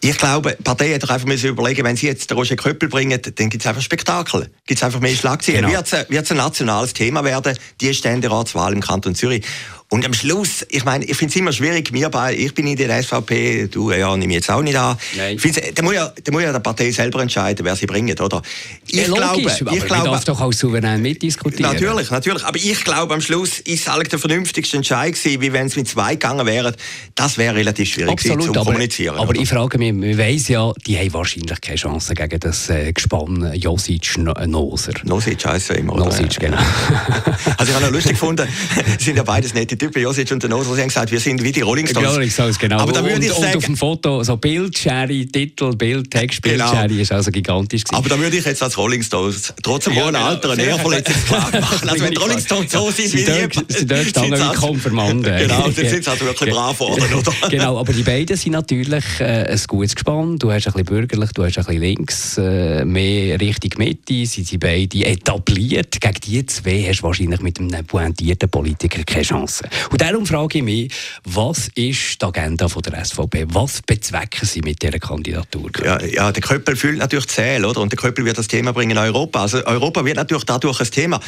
Ich 0.00 0.18
glaube, 0.18 0.54
die 0.58 0.62
Partei 0.62 0.92
hat 0.92 1.08
einfach 1.10 1.26
müssen 1.26 1.48
überlegen, 1.48 1.82
wenn 1.84 1.96
sie 1.96 2.06
jetzt 2.06 2.30
den 2.30 2.36
Roger 2.36 2.54
Köppel 2.54 2.88
bringen, 2.88 3.18
dann 3.22 3.48
gibt 3.48 3.62
es 3.62 3.66
einfach 3.66 3.80
Spektakel. 3.80 4.50
Gibt 4.66 4.78
es 4.78 4.84
einfach 4.84 5.00
mehr 5.00 5.14
Schlagzeilen. 5.14 5.66
Genau. 5.66 5.78
Wird 6.08 6.24
es 6.24 6.30
ein 6.30 6.36
nationales 6.36 6.92
Thema 6.92 7.24
werden, 7.24 7.56
die 7.80 7.94
Ständeratswahl 7.94 8.74
im 8.74 8.80
Kanton 8.82 9.14
Zürich. 9.14 9.44
Und 9.88 10.05
am 10.05 10.12
Schluss, 10.12 10.66
ich 10.69 10.85
meine, 10.85 11.05
ich 11.05 11.16
finde 11.16 11.31
es 11.31 11.37
immer 11.37 11.52
schwierig, 11.52 11.93
mir 11.93 12.11
bei, 12.11 12.35
ich 12.35 12.52
bin 12.55 12.66
in 12.66 12.76
der 12.76 13.00
SVP, 13.02 13.69
du 13.69 13.93
ja, 13.93 14.16
nehme 14.16 14.33
jetzt 14.35 14.50
auch 14.50 14.61
nicht 14.61 14.76
an. 14.76 14.99
Nein. 15.16 15.38
Da 15.75 15.83
muss, 15.83 15.95
ja, 15.95 16.12
da 16.25 16.33
muss 16.33 16.43
ja 16.43 16.50
der 16.50 16.59
Partei 16.59 16.90
selber 16.90 17.23
entscheiden, 17.23 17.64
wer 17.64 17.76
sie 17.76 17.87
bringt, 17.87 18.21
oder? 18.21 18.43
Ich 18.88 18.97
ja, 18.97 19.07
logisch, 19.07 19.59
glaube, 19.59 19.76
ich 19.76 19.83
aber 19.83 19.87
glaube, 19.87 20.11
darf 20.11 20.25
doch 20.25 20.40
auch 20.40 20.52
souverän 20.52 21.00
mitdiskutieren. 21.02 21.73
Natürlich, 21.73 22.11
natürlich. 22.11 22.45
Aber 22.45 22.57
ich 22.57 22.83
glaube, 22.83 23.14
am 23.14 23.21
Schluss 23.21 23.61
ist 23.61 23.87
es 23.87 24.09
der 24.09 24.19
vernünftigste 24.19 24.76
Entscheid 24.76 25.14
gewesen, 25.14 25.40
wie 25.40 25.52
wenn 25.52 25.69
es 25.69 25.76
mit 25.76 25.87
zwei 25.87 26.14
gegangen 26.14 26.45
wäre. 26.47 26.75
Das 27.14 27.38
wäre 27.38 27.55
relativ 27.55 27.88
schwierig 27.88 28.11
Absolut, 28.11 28.38
gewesen, 28.38 28.55
zu 28.55 28.61
kommunizieren. 28.61 29.16
Aber 29.16 29.31
oder? 29.31 29.40
ich 29.40 29.49
frage 29.49 29.78
mich, 29.78 29.93
man 29.93 30.19
weiss 30.19 30.49
ja, 30.49 30.73
die 30.85 30.99
haben 30.99 31.12
wahrscheinlich 31.14 31.61
keine 31.61 31.76
Chance 31.76 32.14
gegen 32.14 32.40
das 32.40 32.69
äh, 32.71 32.93
Gespann 32.93 33.52
Josic-Noser. 33.55 34.95
Nosic 35.05 35.47
heisst 35.47 35.69
ja 35.69 35.76
immer. 35.76 35.97
Nosic, 35.97 36.40
genau. 36.40 36.57
also 37.57 37.71
ich 37.71 37.75
habe 37.75 37.85
noch 37.85 37.93
lustig 37.93 38.12
gefunden, 38.12 38.49
sind 38.99 39.16
ja 39.16 39.23
beides 39.23 39.55
nette 39.55 39.75
Typen, 39.78 40.02
Josic 40.02 40.30
und 40.33 40.42
der 40.42 40.50
Noser, 40.50 40.75
sie 40.75 40.80
haben 40.80 40.88
gesagt, 40.88 41.11
wir 41.11 41.21
sind 41.21 41.42
wie 41.42 41.52
die 41.52 41.61
Rolling 41.61 41.87
Stones. 41.87 42.14
Rolling 42.14 42.30
Stones, 42.30 42.59
genau. 42.59 42.78
Aber 42.78 42.92
da 42.92 43.02
würde 43.02 43.25
ich 43.25 43.33
und, 43.33 43.40
sagen, 43.40 43.52
und 43.52 43.56
auf 43.59 43.64
dem 43.64 43.76
Foto 43.76 44.23
so 44.23 44.37
Bildschere, 44.37 45.26
Titel, 45.26 45.75
Bild, 45.76 46.11
Text, 46.11 46.42
Bildschere 46.42 46.88
genau. 46.88 47.00
ist 47.00 47.12
also 47.12 47.30
gigantisch 47.30 47.85
gewesen. 47.85 47.97
Aber 47.97 48.09
da 48.09 48.18
würde 48.18 48.37
ich 48.37 48.45
jetzt 48.45 48.62
als 48.62 48.76
Rolling 48.76 49.02
Stones 49.02 49.52
trotzdem 49.62 49.95
ja, 49.95 50.04
hohen 50.04 50.14
genau. 50.14 50.26
Alter 50.26 50.50
eine 50.52 50.62
Ehrverletzung 50.62 51.14
klar 51.26 51.50
machen. 51.61 51.88
Also 51.88 52.04
wenn 52.04 52.11
die 52.11 52.18
Rolling 52.18 52.38
Stones 52.38 52.73
so 52.73 52.90
sind 52.90 53.12
wie 53.12 53.25
die... 53.25 53.75
Sie 53.78 53.87
dort 53.87 54.06
standen 54.06 54.38
wie 54.38 54.56
Konfirmanden. 54.56 55.37
Genau, 55.47 55.62
dann 55.62 55.75
sind 55.75 56.04
sie 56.04 56.11
halt 56.11 56.25
wirklich 56.25 56.50
brav 56.50 56.80
worden, 56.80 57.14
oder? 57.14 57.33
Genau, 57.50 57.78
aber 57.78 57.92
die 57.92 58.02
beiden 58.02 58.37
sind 58.37 58.52
natürlich 58.52 59.04
äh, 59.21 59.47
ein 59.49 59.61
gutes 59.66 59.95
Gespann. 59.95 60.38
Du 60.38 60.50
hast 60.50 60.66
ein 60.66 60.73
bisschen 60.73 60.87
bürgerlich, 60.87 61.30
du 61.33 61.45
hast 61.45 61.59
ein 61.59 61.64
bisschen 61.64 61.80
links, 61.80 62.38
äh, 62.38 62.85
mehr 62.85 63.40
Richtung 63.40 63.71
Mitte, 63.78 64.26
sind 64.26 64.47
sie 64.47 64.59
beide 64.59 65.04
etabliert. 65.04 66.00
Gegen 66.00 66.21
die 66.25 66.47
zwei 66.47 66.85
hast 66.88 67.00
du 67.00 67.04
wahrscheinlich 67.04 67.40
mit 67.40 67.59
einem 67.59 67.85
pointierten 67.85 68.49
Politiker 68.49 69.02
keine 69.04 69.23
Chance. 69.23 69.65
Und 69.90 70.00
darum 70.00 70.26
frage 70.26 70.58
ich 70.58 70.64
mich, 70.64 70.92
was 71.25 71.68
ist 71.75 72.20
die 72.20 72.26
Agenda 72.26 72.68
von 72.68 72.82
der 72.82 73.04
SVP? 73.04 73.46
Was 73.49 73.82
bezwecken 73.82 74.46
sie 74.46 74.61
mit 74.62 74.82
dieser 74.82 74.99
Kandidatur? 74.99 75.70
Ja, 75.85 76.02
ja 76.02 76.32
der 76.32 76.42
Köppel 76.42 76.76
fühlt 76.76 76.99
natürlich 76.99 77.28
zähl, 77.28 77.64
oder? 77.64 77.80
Und 77.80 77.92
der 77.92 77.99
Köppel 77.99 78.25
wird 78.25 78.38
das 78.38 78.49
Thema 78.49 78.73
bringen 78.73 78.92
in 78.92 78.99
Europa. 78.99 79.42
Also 79.42 79.64
Europa 79.64 80.04
wird 80.04 80.16
natürlich 80.16 80.44
dadurch 80.44 80.80
ein 80.80 80.90
Thema. 80.90 81.20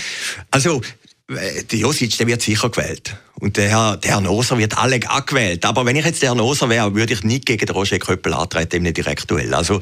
Also 0.50 0.80
äh, 1.28 1.64
der 1.64 1.78
Josic, 1.78 2.16
der 2.16 2.26
wird 2.26 2.42
sicher 2.42 2.70
gewählt. 2.70 3.16
Und 3.40 3.56
der 3.56 3.68
Herr, 3.68 3.96
der 3.98 4.12
Herr 4.12 4.20
Noser 4.20 4.58
wird 4.58 4.78
alle 4.78 4.98
angewählt. 5.08 5.64
Aber 5.64 5.84
wenn 5.84 5.94
ich 5.94 6.04
jetzt 6.04 6.22
der 6.22 6.30
Herr 6.30 6.36
Noser 6.36 6.68
wäre, 6.70 6.94
würde 6.94 7.12
ich 7.12 7.22
nicht 7.22 7.46
gegen 7.46 7.66
den 7.66 7.74
Roger 7.74 7.98
Köppel 7.98 8.32
antreten, 8.32 8.84
im 8.84 8.94
Direktuell. 8.94 9.54
Also, 9.54 9.80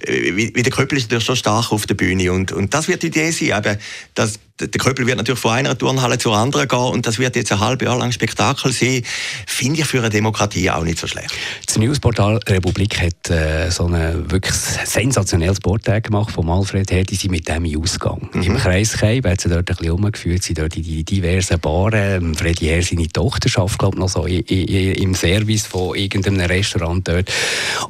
äh, 0.00 0.36
wie, 0.36 0.54
wie 0.54 0.62
der 0.62 0.72
Köppel 0.72 0.98
ist 0.98 1.04
natürlich 1.04 1.24
schon 1.24 1.36
stark 1.36 1.72
auf 1.72 1.86
der 1.86 1.94
Bühne. 1.94 2.32
Und, 2.32 2.52
und 2.52 2.74
das 2.74 2.88
wird 2.88 3.02
die 3.02 3.06
Idee 3.08 3.30
sein, 3.30 3.64
eben, 3.64 3.78
dass 4.14 4.40
der 4.60 4.68
Köppel 4.68 5.06
wird 5.06 5.16
natürlich 5.16 5.40
von 5.40 5.52
einer 5.52 5.76
Turnhalle 5.76 6.18
zur 6.18 6.36
anderen 6.36 6.68
gehen 6.68 6.78
und 6.78 7.06
das 7.06 7.18
wird 7.18 7.36
jetzt 7.36 7.52
ein 7.52 7.60
halbes 7.60 7.86
Jahr 7.86 7.98
lang 7.98 8.12
Spektakel 8.12 8.72
sein. 8.72 9.02
Finde 9.46 9.80
ich 9.80 9.86
für 9.86 9.98
eine 9.98 10.10
Demokratie 10.10 10.70
auch 10.70 10.84
nicht 10.84 10.98
so 10.98 11.06
schlecht. 11.06 11.32
Das 11.66 11.76
Newsportal 11.78 12.40
Republik 12.48 13.00
hat 13.00 13.30
äh, 13.30 13.70
so 13.70 13.86
ein 13.86 14.30
wirklich 14.30 14.54
sensationelles 14.54 15.60
Porträt 15.60 16.02
gemacht 16.02 16.32
von 16.32 16.48
Alfred 16.48 16.90
Her, 16.90 17.04
die 17.04 17.14
sind 17.14 17.30
mit 17.30 17.48
dem 17.48 17.64
Ausgang. 17.80 18.28
Mhm. 18.32 18.42
Im 18.42 18.56
Kreiskeib 18.56 19.26
hat 19.26 19.40
sie 19.40 19.48
dort 19.48 19.70
ein 19.70 19.76
bisschen 19.76 19.92
umgeführt, 19.92 20.42
sind 20.42 20.58
dort 20.58 20.76
in 20.76 20.82
die 20.82 21.04
diversen 21.04 21.58
Baren. 21.60 22.34
Freddy 22.34 22.66
Her, 22.66 22.82
seine 22.82 23.08
Tochter, 23.08 23.48
arbeitet 23.58 23.78
glaube 23.78 23.98
noch 23.98 24.08
so 24.08 24.26
im 24.26 25.14
Service 25.14 25.66
von 25.66 25.96
irgendeinem 25.96 26.46
Restaurant 26.46 27.06
dort. 27.06 27.30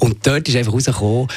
Und 0.01 0.27
dort 0.27 0.49
ist 0.49 0.57
einfach 0.57 0.73
rausgekommen, 0.73 1.29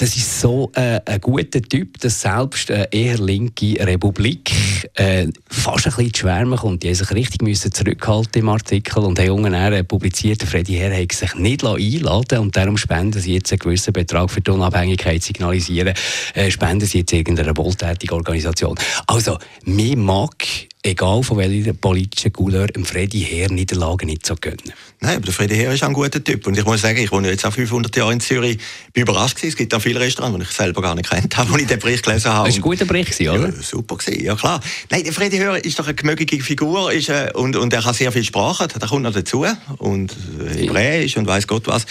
das 0.00 0.16
ist 0.16 0.40
so 0.40 0.72
äh, 0.76 0.98
ein 1.04 1.20
guter 1.20 1.60
Typ, 1.60 2.00
dass 2.00 2.22
selbst 2.22 2.70
eine 2.70 2.90
eher 2.90 3.18
linke 3.18 3.76
Republik 3.86 4.50
äh, 4.94 5.26
fast 5.46 5.86
ein 5.86 5.92
bisschen 5.92 6.14
schwärmen 6.14 6.58
kommt. 6.58 6.82
Die 6.82 6.88
haben 6.88 6.94
sich 6.94 7.10
richtig 7.10 7.42
müssen 7.42 7.70
zurückhalten 7.70 8.40
im 8.40 8.48
Artikel 8.48 9.00
und 9.00 9.18
haben 9.18 9.26
jungen 9.26 9.86
publiziert, 9.86 10.42
Freddy 10.42 10.76
Herr 10.76 10.98
hat 10.98 11.12
sich 11.12 11.34
nicht 11.34 11.64
einladen 11.64 12.38
und 12.38 12.56
darum 12.56 12.78
spenden 12.78 13.20
sie 13.20 13.34
jetzt 13.34 13.52
einen 13.52 13.58
gewissen 13.58 13.92
Betrag 13.92 14.30
für 14.30 14.40
die 14.40 14.50
Unabhängigkeit 14.50 15.22
signalisieren, 15.22 15.92
äh, 16.32 16.50
spenden 16.50 16.86
sie 16.86 17.00
jetzt 17.00 17.12
irgendeiner 17.12 17.54
wohltätigen 17.54 18.16
Organisation. 18.16 18.78
Also, 19.06 19.36
mir 19.64 19.98
mag 19.98 20.34
egal 20.82 21.22
von 21.22 21.36
welcher 21.36 21.72
politischen 21.74 22.32
Couleur, 22.32 22.68
dem 22.68 22.84
Freddy 22.84 23.20
Heer 23.20 23.50
Niederlagen 23.50 24.06
nicht 24.06 24.24
so 24.24 24.34
gönnen. 24.40 24.72
Nein, 25.00 25.16
aber 25.16 25.26
der 25.26 25.34
Freddy 25.34 25.54
Heer 25.54 25.72
ist 25.72 25.82
ein 25.82 25.92
guter 25.92 26.22
Typ. 26.22 26.46
Und 26.46 26.58
ich 26.58 26.64
muss 26.64 26.80
sagen, 26.80 26.98
ich 26.98 27.10
wohne 27.10 27.30
jetzt 27.30 27.44
auch 27.44 27.52
500 27.52 27.94
Jahre 27.96 28.12
in 28.12 28.20
Zürich. 28.20 28.58
Ich 28.86 28.92
bin 28.92 29.02
überrascht 29.02 29.36
gewesen. 29.36 29.52
Es 29.52 29.56
gibt 29.56 29.74
auch 29.74 29.80
viele 29.80 30.00
Restaurants, 30.00 30.38
die 30.38 30.44
ich 30.44 30.50
selber 30.50 30.82
gar 30.82 30.94
nicht 30.94 31.08
kennt 31.08 31.36
habe, 31.36 31.52
als 31.52 31.62
ich 31.62 31.68
den 31.68 31.78
Bericht 31.78 32.04
gelesen 32.04 32.30
habe. 32.30 32.48
Das 32.48 32.56
war 32.56 32.58
ein 32.58 32.62
guter 32.62 32.84
Bericht, 32.84 33.20
oder? 33.20 33.48
Ja, 33.48 33.52
super 33.52 33.96
gewesen. 33.96 34.24
Ja, 34.24 34.34
klar. 34.34 34.60
Nein, 34.90 35.04
der 35.04 35.12
Freddy 35.12 35.36
Heer 35.36 35.62
ist 35.64 35.78
doch 35.78 35.86
eine 35.86 35.94
gemögliche 35.94 36.42
Figur 36.42 36.92
ist, 36.92 37.08
äh, 37.08 37.30
und, 37.34 37.56
und 37.56 37.72
er 37.72 37.82
kann 37.82 37.94
sehr 37.94 38.12
viel 38.12 38.24
Sprachen. 38.24 38.68
Da 38.78 38.86
kommt 38.86 39.02
noch 39.02 39.12
dazu. 39.12 39.46
Und 39.78 40.12
äh, 40.12 40.60
Hebräisch 40.60 41.16
und 41.16 41.26
weiß 41.26 41.46
Gott 41.46 41.66
was. 41.66 41.86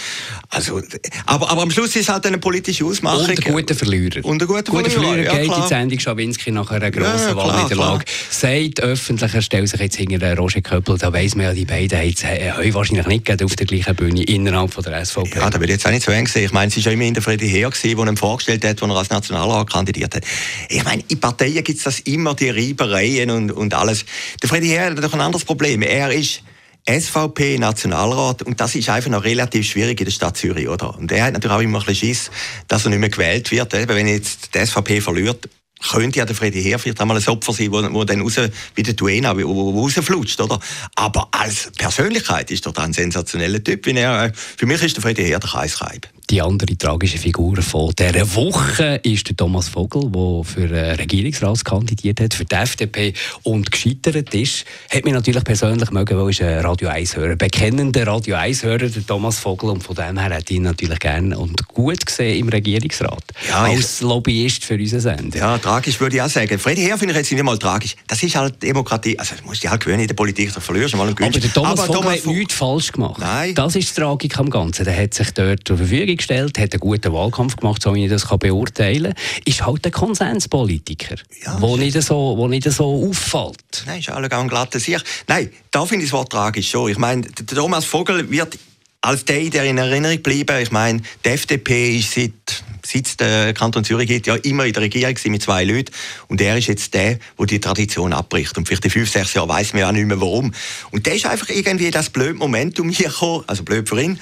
Also, 0.48 0.80
aber, 1.26 1.50
aber 1.50 1.62
am 1.62 1.70
Schluss 1.70 1.96
ist 1.96 2.02
es 2.02 2.08
halt 2.08 2.26
eine 2.26 2.38
politische 2.38 2.84
Ausmachung. 2.84 3.24
Und 3.24 3.46
ein 3.46 3.52
guter 3.52 3.74
Verlierer. 3.74 4.24
Und 4.24 4.42
ein 4.42 4.48
guter, 4.48 4.62
guter 4.70 4.90
Verlierer. 4.90 5.14
Verlierer 5.14 5.34
ja, 5.34 5.42
geht 5.42 5.52
in 5.56 5.62
die 5.62 5.68
Sendung 5.68 5.98
Schawinski 5.98 6.50
nach 6.50 6.70
einer 6.70 6.90
grossen 6.90 7.28
ja, 7.28 7.36
Wahlniederlage. 7.36 8.04
Sagt 8.30 8.79
öffentlich, 8.80 9.34
er 9.34 9.42
stellt 9.42 9.68
sich 9.68 9.80
jetzt 9.80 9.96
hinter 9.96 10.36
Roger 10.36 10.60
Köppel, 10.60 10.98
da 10.98 11.12
weiss 11.12 11.34
man 11.34 11.46
ja, 11.46 11.52
die 11.52 11.64
beiden 11.64 11.98
haben 11.98 12.74
wahrscheinlich 12.74 13.06
nicht 13.06 13.42
auf 13.42 13.56
der 13.56 13.66
gleichen 13.66 13.94
Bühne 13.94 14.22
innerhalb 14.22 14.72
von 14.72 14.82
der 14.82 15.04
SVP. 15.04 15.38
Ja, 15.38 15.50
da 15.50 15.58
würde 15.58 15.72
ich 15.72 15.78
jetzt 15.78 15.86
auch 15.86 15.90
nicht 15.90 16.04
so 16.04 16.12
eng 16.12 16.26
sehen. 16.26 16.44
Ich 16.44 16.52
meine, 16.52 16.68
es 16.68 16.76
war 16.76 16.84
ja 16.84 16.90
immer 16.92 17.04
in 17.04 17.14
der 17.14 17.22
Freddy 17.22 17.48
Heer, 17.48 17.70
der 17.70 17.90
ihn 17.90 18.16
vorgestellt 18.16 18.64
hat, 18.64 18.82
als 18.82 18.90
er 18.90 18.96
als 18.96 19.10
Nationalrat 19.10 19.70
kandidiert 19.70 20.14
hat. 20.14 20.24
Ich 20.68 20.84
meine, 20.84 21.02
in 21.08 21.20
Parteien 21.20 21.62
gibt 21.64 21.78
es 21.78 21.84
das 21.84 22.00
immer, 22.00 22.34
die 22.34 22.50
Reibereien 22.50 23.30
und, 23.30 23.52
und 23.52 23.74
alles. 23.74 24.04
Der 24.42 24.48
Freddy 24.48 24.68
Heer 24.68 24.90
hat 24.90 25.04
doch 25.04 25.12
ein 25.12 25.20
anderes 25.20 25.44
Problem. 25.44 25.82
Er 25.82 26.10
ist 26.12 26.42
SVP-Nationalrat 26.88 28.42
und 28.42 28.60
das 28.60 28.74
ist 28.74 28.88
einfach 28.88 29.10
noch 29.10 29.24
relativ 29.24 29.66
schwierig 29.66 30.00
in 30.00 30.06
der 30.06 30.12
Stadt 30.12 30.36
Zürich, 30.36 30.68
oder? 30.68 30.96
Und 30.96 31.12
er 31.12 31.24
hat 31.24 31.34
natürlich 31.34 31.56
auch 31.56 31.60
immer 31.60 31.80
ein 31.80 31.86
bisschen 31.86 32.08
Schiss, 32.08 32.30
dass 32.68 32.84
er 32.84 32.90
nicht 32.90 33.00
mehr 33.00 33.10
gewählt 33.10 33.50
wird. 33.50 33.72
Wenn 33.72 34.08
jetzt 34.08 34.54
die 34.54 34.64
SVP 34.64 35.00
verliert, 35.00 35.48
könnte 35.88 36.18
ja 36.18 36.24
der 36.24 36.36
Freddy 36.36 36.62
Heer 36.62 36.78
vielleicht 36.78 37.00
einmal 37.00 37.16
ein 37.16 37.28
Opfer 37.28 37.52
sein, 37.52 37.72
wo, 37.72 37.82
wo 37.92 38.04
dann 38.04 38.20
raus, 38.20 38.36
wie 38.74 38.82
der 38.82 38.94
Duena, 38.94 39.36
wo, 39.36 39.74
wo 39.74 39.80
rausflutscht, 39.82 40.40
oder? 40.40 40.60
Aber 40.94 41.28
als 41.32 41.70
Persönlichkeit 41.76 42.50
ist 42.50 42.66
er 42.66 42.78
ein 42.78 42.92
sensationeller 42.92 43.62
Typ. 43.62 43.86
Er, 43.86 44.24
äh, 44.24 44.32
für 44.34 44.66
mich 44.66 44.82
ist 44.82 44.96
der 44.96 45.02
Freddy 45.02 45.24
Heer 45.24 45.38
der 45.38 45.50
Kreisreib. 45.50 46.08
Die 46.30 46.40
andere 46.40 46.78
tragische 46.78 47.18
Figur 47.18 47.60
von 47.60 47.92
dieser 47.98 48.36
Woche 48.36 49.00
ist 49.02 49.28
der 49.28 49.36
Thomas 49.36 49.68
Vogel, 49.68 50.08
der 50.12 50.44
für 50.44 50.70
Regierungsrat 50.96 51.64
kandidiert 51.64 52.20
hat, 52.20 52.34
für 52.34 52.44
die 52.44 52.54
FDP 52.54 53.14
und 53.42 53.72
gescheitert 53.72 54.32
ist. 54.32 54.64
Hat 54.90 55.04
mich 55.04 55.12
natürlich 55.12 55.42
persönlich 55.42 55.90
mögen, 55.90 56.16
weil 56.16 56.32
er 56.38 56.58
ein 56.58 56.64
Radio 56.64 56.88
1-Hörer, 56.88 57.34
bekennender 57.34 58.06
Radio 58.06 58.36
1-Hörer, 58.36 58.90
der 58.90 59.04
Thomas 59.04 59.40
Vogel, 59.40 59.70
und 59.70 59.82
von 59.82 59.96
dem 59.96 60.20
her 60.20 60.32
hat 60.36 60.48
ihn 60.52 60.62
natürlich 60.62 61.00
gerne 61.00 61.36
und 61.36 61.66
gut 61.66 62.06
gesehen 62.06 62.38
im 62.38 62.48
Regierungsrat. 62.48 63.24
Ja, 63.48 63.64
als 63.64 64.00
Lobbyist 64.00 64.64
für 64.64 64.74
unseren 64.74 65.00
Sender. 65.00 65.36
Ja, 65.36 65.58
tragisch 65.58 65.98
würde 65.98 66.14
ich 66.14 66.22
auch 66.22 66.28
sagen. 66.28 66.60
Freddy 66.60 66.82
Herr 66.82 66.96
finde 66.96 67.12
ich 67.12 67.18
jetzt 67.18 67.32
nicht 67.32 67.42
mal 67.42 67.58
tragisch. 67.58 67.96
Das 68.06 68.22
ist 68.22 68.36
halt 68.36 68.62
Demokratie. 68.62 69.18
Also, 69.18 69.34
du 69.34 69.44
musst 69.46 69.64
dich 69.64 69.68
halt 69.68 69.80
gewöhnen 69.80 70.02
in 70.02 70.06
der 70.06 70.14
Politik, 70.14 70.54
da 70.54 70.60
verlierst 70.60 70.94
du 70.94 70.96
mal 70.96 71.08
einen 71.08 71.16
Aber 71.20 71.28
der 71.28 71.52
Thomas 71.52 71.72
Aber 71.72 71.86
Vogel 71.86 72.02
Thomas 72.02 72.18
hat 72.18 72.26
nichts 72.26 72.54
falsch 72.54 72.92
gemacht. 72.92 73.18
Nein. 73.18 73.52
Das 73.56 73.74
ist 73.74 73.90
die 73.90 74.00
Tragik 74.00 74.38
am 74.38 74.48
Ganzen. 74.48 74.84
Der 74.84 74.96
hat 74.96 75.12
sich 75.12 75.32
dort 75.32 75.66
zur 75.66 75.76
Verfügung 75.76 76.19
gestellt, 76.20 76.58
hat 76.58 76.72
einen 76.72 76.80
guten 76.80 77.12
Wahlkampf 77.12 77.56
gemacht, 77.56 77.82
so 77.82 77.94
wie 77.94 78.04
ich 78.04 78.10
das 78.10 78.26
beurteilen 78.26 79.14
kann. 79.14 79.42
Ist 79.44 79.66
halt 79.66 79.84
ein 79.84 79.92
Konsenspolitiker, 79.92 81.16
ja, 81.44 81.60
wo, 81.60 81.76
nicht 81.76 82.00
so, 82.00 82.34
wo 82.36 82.48
nicht 82.48 82.70
so 82.70 83.08
auffällt. 83.08 83.84
Nein, 83.86 84.00
ist 84.00 84.10
alle 84.10 84.30
ein 84.30 84.48
glatter 84.48 84.80
Sicht. 84.80 85.04
Nein, 85.26 85.50
da 85.70 85.84
finde 85.84 86.04
ich 86.04 86.10
das 86.10 86.18
Wort 86.18 86.30
tragisch 86.30 86.70
schon. 86.70 86.90
Ich 86.90 86.98
meine, 86.98 87.22
der 87.22 87.46
Thomas 87.46 87.84
Vogel 87.84 88.30
wird 88.30 88.58
als 89.02 89.24
der, 89.24 89.48
der 89.48 89.64
in 89.64 89.78
Erinnerung 89.78 90.22
bleiben. 90.22 90.62
Ich 90.62 90.70
meine, 90.70 91.00
die 91.24 91.30
FDP 91.30 91.96
ist 91.96 92.12
seit 92.12 92.62
seit 92.84 93.20
der 93.20 93.52
Kanton 93.54 93.84
Zürich 93.84 94.08
geht, 94.08 94.26
ja 94.26 94.36
immer 94.36 94.64
in 94.64 94.72
der 94.72 94.82
Regierung 94.82 95.14
mit 95.26 95.42
zwei 95.42 95.64
Leuten. 95.64 95.92
Und 96.28 96.40
er 96.40 96.56
ist 96.56 96.66
jetzt 96.66 96.94
der, 96.94 97.18
der 97.38 97.46
die 97.46 97.60
Tradition 97.60 98.12
abbricht. 98.12 98.56
Und 98.58 98.66
vielleicht 98.66 98.84
in 98.84 98.90
fünf, 98.90 99.10
sechs 99.10 99.34
Jahren 99.34 99.48
weiß 99.48 99.72
man 99.72 99.80
ja 99.80 99.92
nicht 99.92 100.06
mehr 100.06 100.20
warum. 100.20 100.52
Und 100.90 101.06
der 101.06 101.14
ist 101.14 101.26
einfach 101.26 101.48
irgendwie 101.48 101.90
das 101.90 102.10
blöde 102.10 102.34
Momentum 102.34 102.90
hier 102.90 103.08
gekommen, 103.08 103.44
also 103.46 103.62
blöd 103.62 103.88
für 103.88 104.00
ihn, 104.00 104.18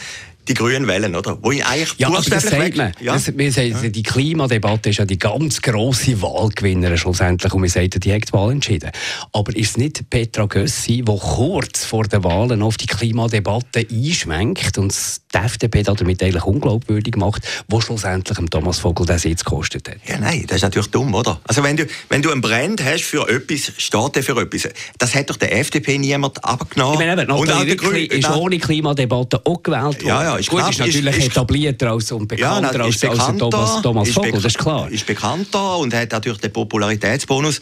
die 0.48 0.54
grünen 0.54 0.86
Wellen, 0.86 1.14
oder? 1.14 1.38
Wo 1.42 1.52
ich 1.52 1.64
eigentlich 1.64 1.94
ja, 1.98 2.08
aber 2.08 2.22
das 2.22 2.42
sagt 2.44 2.76
man. 2.76 2.92
Ja. 3.00 3.14
Das, 3.14 3.36
wir 3.36 3.52
sagen, 3.52 3.76
ja. 3.82 3.88
Die 3.88 4.02
Klimadebatte 4.02 4.90
ist 4.90 4.98
ja 4.98 5.04
die 5.04 5.18
ganz 5.18 5.60
grosse 5.60 6.20
Wahlgewinnerin 6.22 6.98
schlussendlich 6.98 7.52
und 7.52 7.62
wir 7.62 7.70
sagen, 7.70 7.90
die 7.90 8.12
hat 8.12 8.28
die 8.28 8.32
Wahl 8.32 8.52
entschieden. 8.52 8.90
Aber 9.32 9.54
ist 9.54 9.70
es 9.70 9.76
nicht 9.76 10.10
Petra 10.10 10.46
Gössi, 10.46 11.02
die 11.02 11.18
kurz 11.18 11.84
vor 11.84 12.04
den 12.04 12.24
Wahlen 12.24 12.62
auf 12.62 12.76
die 12.76 12.86
Klimadebatte 12.86 13.86
einschwenkt 13.90 14.78
und 14.78 14.94
die 15.34 15.38
FDP 15.38 15.82
damit 15.82 16.22
eigentlich 16.22 16.44
unglaubwürdig 16.44 17.16
macht, 17.16 17.42
wo 17.68 17.80
schlussendlich 17.80 18.38
Thomas 18.50 18.78
Vogel 18.78 19.06
den 19.06 19.18
Sitz 19.18 19.44
gekostet 19.44 19.88
hat? 19.88 19.96
Ja, 20.06 20.18
nein, 20.18 20.44
das 20.46 20.56
ist 20.56 20.62
natürlich 20.62 20.90
dumm, 20.90 21.14
oder? 21.14 21.40
Also 21.44 21.62
wenn 21.62 21.76
du, 21.76 21.86
wenn 22.08 22.22
du 22.22 22.30
einen 22.30 22.40
Brand 22.40 22.82
hast 22.84 23.04
für 23.04 23.28
etwas, 23.28 23.72
steht 23.76 24.16
der 24.16 24.22
für 24.22 24.40
etwas. 24.40 24.72
Das 24.98 25.14
hat 25.14 25.30
doch 25.30 25.36
der 25.36 25.56
FDP 25.58 25.98
niemand 25.98 26.42
abgenommen. 26.44 26.94
Ich 26.94 27.06
meine, 27.06 27.22
eben, 27.22 27.30
und 27.30 27.50
auch 27.50 27.64
der 27.64 27.76
Grün, 27.76 28.06
ist 28.06 28.30
ohne 28.30 28.58
Klimadebatte 28.58 29.40
auch 29.44 29.62
gewählt 29.62 30.02
worden. 30.02 30.06
Ja, 30.06 30.24
ja, 30.24 30.37
ist 30.38 30.50
Gut, 30.50 30.68
ist 30.68 30.78
natürlich 30.78 31.16
ist, 31.18 31.26
etablierter 31.28 31.90
als 31.90 32.10
und 32.12 32.28
bekannter 32.28 32.78
ja, 32.78 32.84
als, 32.84 33.04
als 33.04 33.38
Thomas, 33.38 33.82
Thomas 33.82 34.10
Vogel, 34.10 34.32
das 34.32 34.44
ist 34.44 34.58
klar. 34.58 34.90
Ist 34.90 35.06
bekannter 35.06 35.78
und 35.78 35.94
hat 35.94 36.12
natürlich 36.12 36.40
den 36.40 36.52
Popularitätsbonus. 36.52 37.60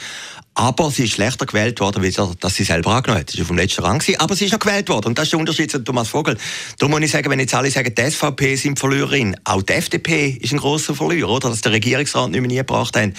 Aber 0.59 0.91
sie 0.91 1.05
ist 1.05 1.13
schlechter 1.13 1.45
gewählt 1.45 1.81
worden, 1.81 2.03
wie 2.03 2.11
sie, 2.11 2.35
dass 2.41 2.55
sie 2.55 2.65
selber 2.65 2.95
angenommen 2.95 3.21
hat. 3.21 3.31
Sie 3.31 3.39
war 3.39 3.43
auf 3.43 3.49
dem 3.49 3.57
letzten 3.59 3.83
Rang, 3.83 3.99
gewesen, 3.99 4.19
aber 4.21 4.35
sie 4.35 4.47
ist 4.47 4.53
noch 4.53 4.59
gewählt 4.59 4.89
worden. 4.89 5.09
Und 5.09 5.19
das 5.19 5.25
ist 5.25 5.33
der 5.33 5.41
Unterschied 5.41 5.71
zu 5.71 5.81
Thomas 5.81 6.09
Vogel. 6.09 6.39
Darum 6.79 6.93
muss 6.93 7.03
ich 7.03 7.11
sagen, 7.11 7.31
wenn 7.31 7.41
jetzt 7.41 7.55
alle 7.55 7.71
sagen, 7.71 7.95
die 7.95 8.11
SVP 8.11 8.57
sind 8.57 8.79
Verliererin, 8.79 9.37
auch 9.45 9.63
die 9.63 9.75
FDP 9.75 10.39
ist 10.41 10.55
ein 10.55 10.59
grosser 10.59 10.95
Verlierer, 10.95 11.29
oder? 11.29 11.51
Dass 11.51 11.61
der 11.61 11.73
Regierungsrat 11.73 12.31
nicht 12.31 12.41
mehr 12.41 12.49
nie 12.49 12.57
gebracht 12.57 12.97
haben. 12.97 13.13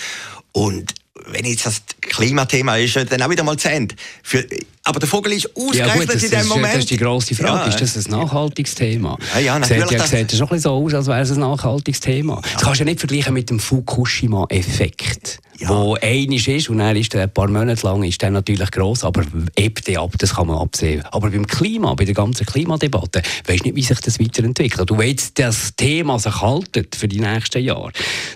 Und 0.52 0.96
wenn 1.28 1.46
jetzt 1.46 1.68
das 1.68 1.84
Klimathema 2.02 2.78
ist, 2.78 2.96
dann 2.96 3.22
auch 3.22 3.30
wieder 3.30 3.44
mal 3.44 3.58
zu 3.58 3.70
Ende. 3.70 3.96
Für, 4.24 4.44
aber 4.88 5.00
der 5.00 5.10
Vogel 5.10 5.34
ist 5.34 5.50
ausgerechnet 5.56 5.88
ja, 5.88 5.96
gut, 5.96 6.16
das, 6.16 6.24
in 6.24 6.32
dem 6.32 6.48
Moment. 6.48 6.74
Das 6.74 6.80
ist 6.80 6.90
die 6.90 6.98
grosse 6.98 7.36
Frage. 7.36 7.70
Ja. 7.70 7.76
Ist 7.76 7.82
das 7.82 8.06
ein 8.06 8.12
nachhaltiges 8.12 8.76
Thema? 8.76 9.18
Ja, 9.36 9.40
ja, 9.40 9.60
natürlich. 9.60 9.90
Sieht 9.90 10.00
ja, 10.00 10.08
sieht 10.08 10.32
ja 10.32 10.38
schon 10.38 10.48
ein 10.48 10.50
bisschen 10.50 10.60
so 10.60 10.86
aus, 10.86 10.94
als 10.94 11.08
wäre 11.08 11.22
es 11.22 11.32
ein 11.32 11.40
nachhaltiges 11.40 12.00
Thema. 12.00 12.42
Das 12.42 12.64
kannst 12.64 12.80
du 12.80 12.84
ja 12.84 12.86
nicht 12.86 13.00
vergleichen 13.00 13.34
mit 13.34 13.50
dem 13.50 13.60
Fukushima-Effekt. 13.60 15.40
Ja. 15.60 15.70
Wo 15.70 15.98
einisch 16.00 16.48
ist 16.48 16.70
und 16.70 16.78
dann 16.78 16.96
ist 16.96 17.14
der 17.14 17.24
ein 17.24 17.34
paar 17.34 17.48
Monate 17.48 17.84
lang 17.86 18.04
ist 18.04 18.22
der 18.22 18.30
natürlich 18.30 18.70
gross, 18.70 19.04
aber 19.04 19.24
der 19.58 20.00
ab, 20.00 20.12
das 20.20 20.36
kann 20.36 20.48
man 20.48 20.60
absehen. 20.60 21.04
Aber 21.12 21.32
beim 21.32 21.48
Klima, 21.48 21.96
bei 21.96 22.06
der 22.06 22.14
ganzen 22.14 22.46
Klimadebatte, 22.46 23.24
weisst 23.48 23.66
nicht, 23.66 23.76
wie 23.76 23.82
sich 23.82 24.00
das 24.00 24.20
weiterentwickelt. 24.20 24.92
Und 24.92 25.00
wenn 25.00 25.10
jetzt 25.10 25.40
das 25.40 25.76
Thema 25.76 26.20
sich 26.20 26.42
haltet 26.42 26.96
für 26.96 27.08
die 27.08 27.20
nächsten 27.20 27.64
Jahre, 27.64 27.92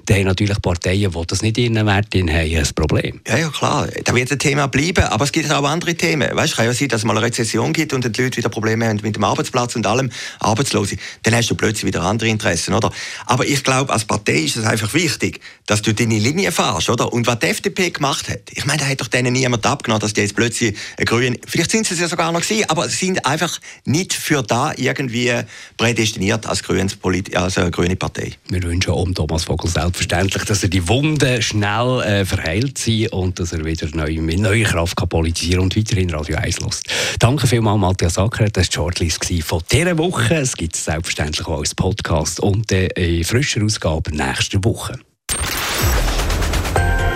dann 0.07 0.17
haben 0.17 0.25
natürlich 0.25 0.59
Parteien, 0.63 1.11
die 1.11 1.27
das 1.27 1.43
nicht 1.43 1.59
in 1.59 1.75
ihren 1.75 1.85
Wert 1.85 2.07
haben, 2.15 2.29
ein 2.29 2.67
Problem. 2.75 3.21
Ja, 3.27 3.37
ja, 3.37 3.49
klar. 3.49 3.87
Da 4.03 4.15
wird 4.15 4.31
ein 4.31 4.39
Thema 4.39 4.67
bleiben. 4.67 5.03
Aber 5.03 5.23
es 5.23 5.31
gibt 5.31 5.51
auch 5.51 5.63
andere 5.63 5.93
Themen. 5.93 6.35
Weißt, 6.41 6.55
kann 6.55 6.65
ja 6.65 6.73
sein, 6.73 6.87
dass 6.87 7.01
es 7.01 7.05
mal 7.05 7.15
eine 7.15 7.23
Rezession 7.23 7.71
gibt 7.71 7.93
und 7.93 8.03
die 8.03 8.19
Leute 8.19 8.37
wieder 8.37 8.49
Probleme 8.49 8.87
haben 8.87 8.99
mit 9.03 9.15
dem 9.15 9.23
Arbeitsplatz 9.23 9.75
und 9.75 9.85
allem, 9.85 10.09
Arbeitslose. 10.39 10.97
Dann 11.21 11.35
hast 11.35 11.51
du 11.51 11.55
plötzlich 11.55 11.85
wieder 11.85 12.01
andere 12.01 12.29
Interessen, 12.29 12.73
oder? 12.73 12.91
Aber 13.27 13.45
ich 13.45 13.63
glaube, 13.63 13.93
als 13.93 14.05
Partei 14.05 14.39
ist 14.39 14.55
es 14.55 14.65
einfach 14.65 14.91
wichtig, 14.95 15.39
dass 15.67 15.83
du 15.83 15.93
deine 15.93 16.17
Linie 16.17 16.51
fährst, 16.51 16.89
oder? 16.89 17.13
Und 17.13 17.27
was 17.27 17.37
die 17.37 17.45
FDP 17.45 17.91
gemacht 17.91 18.27
hat, 18.27 18.39
ich 18.49 18.65
meine, 18.65 18.79
da 18.79 18.87
hat 18.87 19.01
doch 19.01 19.07
denen 19.07 19.33
niemand 19.33 19.67
abgenommen, 19.67 20.01
dass 20.01 20.13
die 20.13 20.21
jetzt 20.21 20.35
plötzlich 20.35 20.75
eine 20.97 21.05
Grüne, 21.05 21.37
vielleicht 21.45 21.69
sind 21.69 21.85
sie 21.85 21.93
es 21.93 21.99
ja 21.99 22.07
sogar 22.07 22.31
noch 22.31 22.41
gewesen, 22.41 22.67
aber 22.69 22.89
sie 22.89 23.05
sind 23.05 23.23
einfach 23.23 23.59
nicht 23.85 24.11
für 24.13 24.41
da 24.41 24.73
irgendwie 24.75 25.31
prädestiniert 25.77 26.47
als, 26.47 26.63
Grünes, 26.63 26.97
als 27.35 27.57
eine 27.59 27.69
grüne 27.69 27.95
Partei. 27.97 28.31
Wir 28.49 28.63
wünschen 28.63 28.93
um 28.93 29.13
Thomas 29.13 29.43
Vogel 29.43 29.69
selbstverständlich, 29.69 30.43
dass 30.45 30.63
er 30.63 30.69
die 30.69 30.87
Wunden 30.87 31.39
schnell 31.43 32.01
äh, 32.01 32.25
verheilt 32.25 32.79
sind 32.79 33.11
und 33.13 33.39
dass 33.39 33.53
er 33.53 33.63
wieder 33.63 33.87
neu, 33.93 34.19
mit 34.21 34.39
neuer 34.39 34.65
Kraft 34.65 34.97
kann 34.97 35.07
politisieren 35.07 35.61
und 35.61 35.77
weiterhin 35.77 36.09
Radio 36.09 36.30
1 36.35 36.59
lässt. 36.61 36.83
Danke 37.19 37.47
vielmals, 37.47 37.79
Matthias 37.79 38.17
Acker. 38.17 38.49
Das 38.49 38.55
war 38.55 38.63
die 38.63 38.73
Shortlist 38.73 39.43
von 39.43 39.61
dieser 39.71 39.97
Woche. 39.97 40.35
Es 40.35 40.55
gibt 40.55 40.75
es 40.75 40.85
selbstverständlich 40.85 41.47
auch 41.47 41.59
als 41.59 41.75
Podcast 41.75 42.39
und 42.39 42.71
in 42.71 43.23
frischer 43.23 43.63
Ausgabe 43.63 44.15
nächste 44.15 44.63
Woche. 44.63 44.99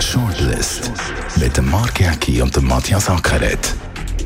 Shortlist 0.00 0.90
mit 1.36 1.56
dem 1.56 1.70
Mark 1.70 2.00
Jäcki 2.00 2.40
und 2.42 2.54
dem 2.54 2.66
Matthias 2.66 3.08
Ackeret. 3.08 3.74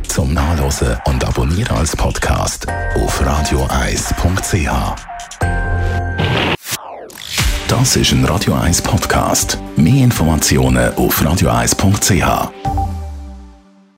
Zum 0.09 0.35
Nachlesen 0.35 0.97
und 1.07 1.25
Abonnieren 1.25 1.77
als 1.77 1.95
Podcast 1.97 2.67
auf 2.97 3.25
radioeis.ch. 3.25 4.69
Das 7.69 7.95
ist 7.95 8.11
ein 8.11 8.25
Radio 8.25 8.55
1 8.55 8.83
Podcast. 8.83 9.57
Mehr 9.77 10.03
Informationen 10.03 10.93
auf 10.95 11.25
radioeis.ch. 11.25 12.90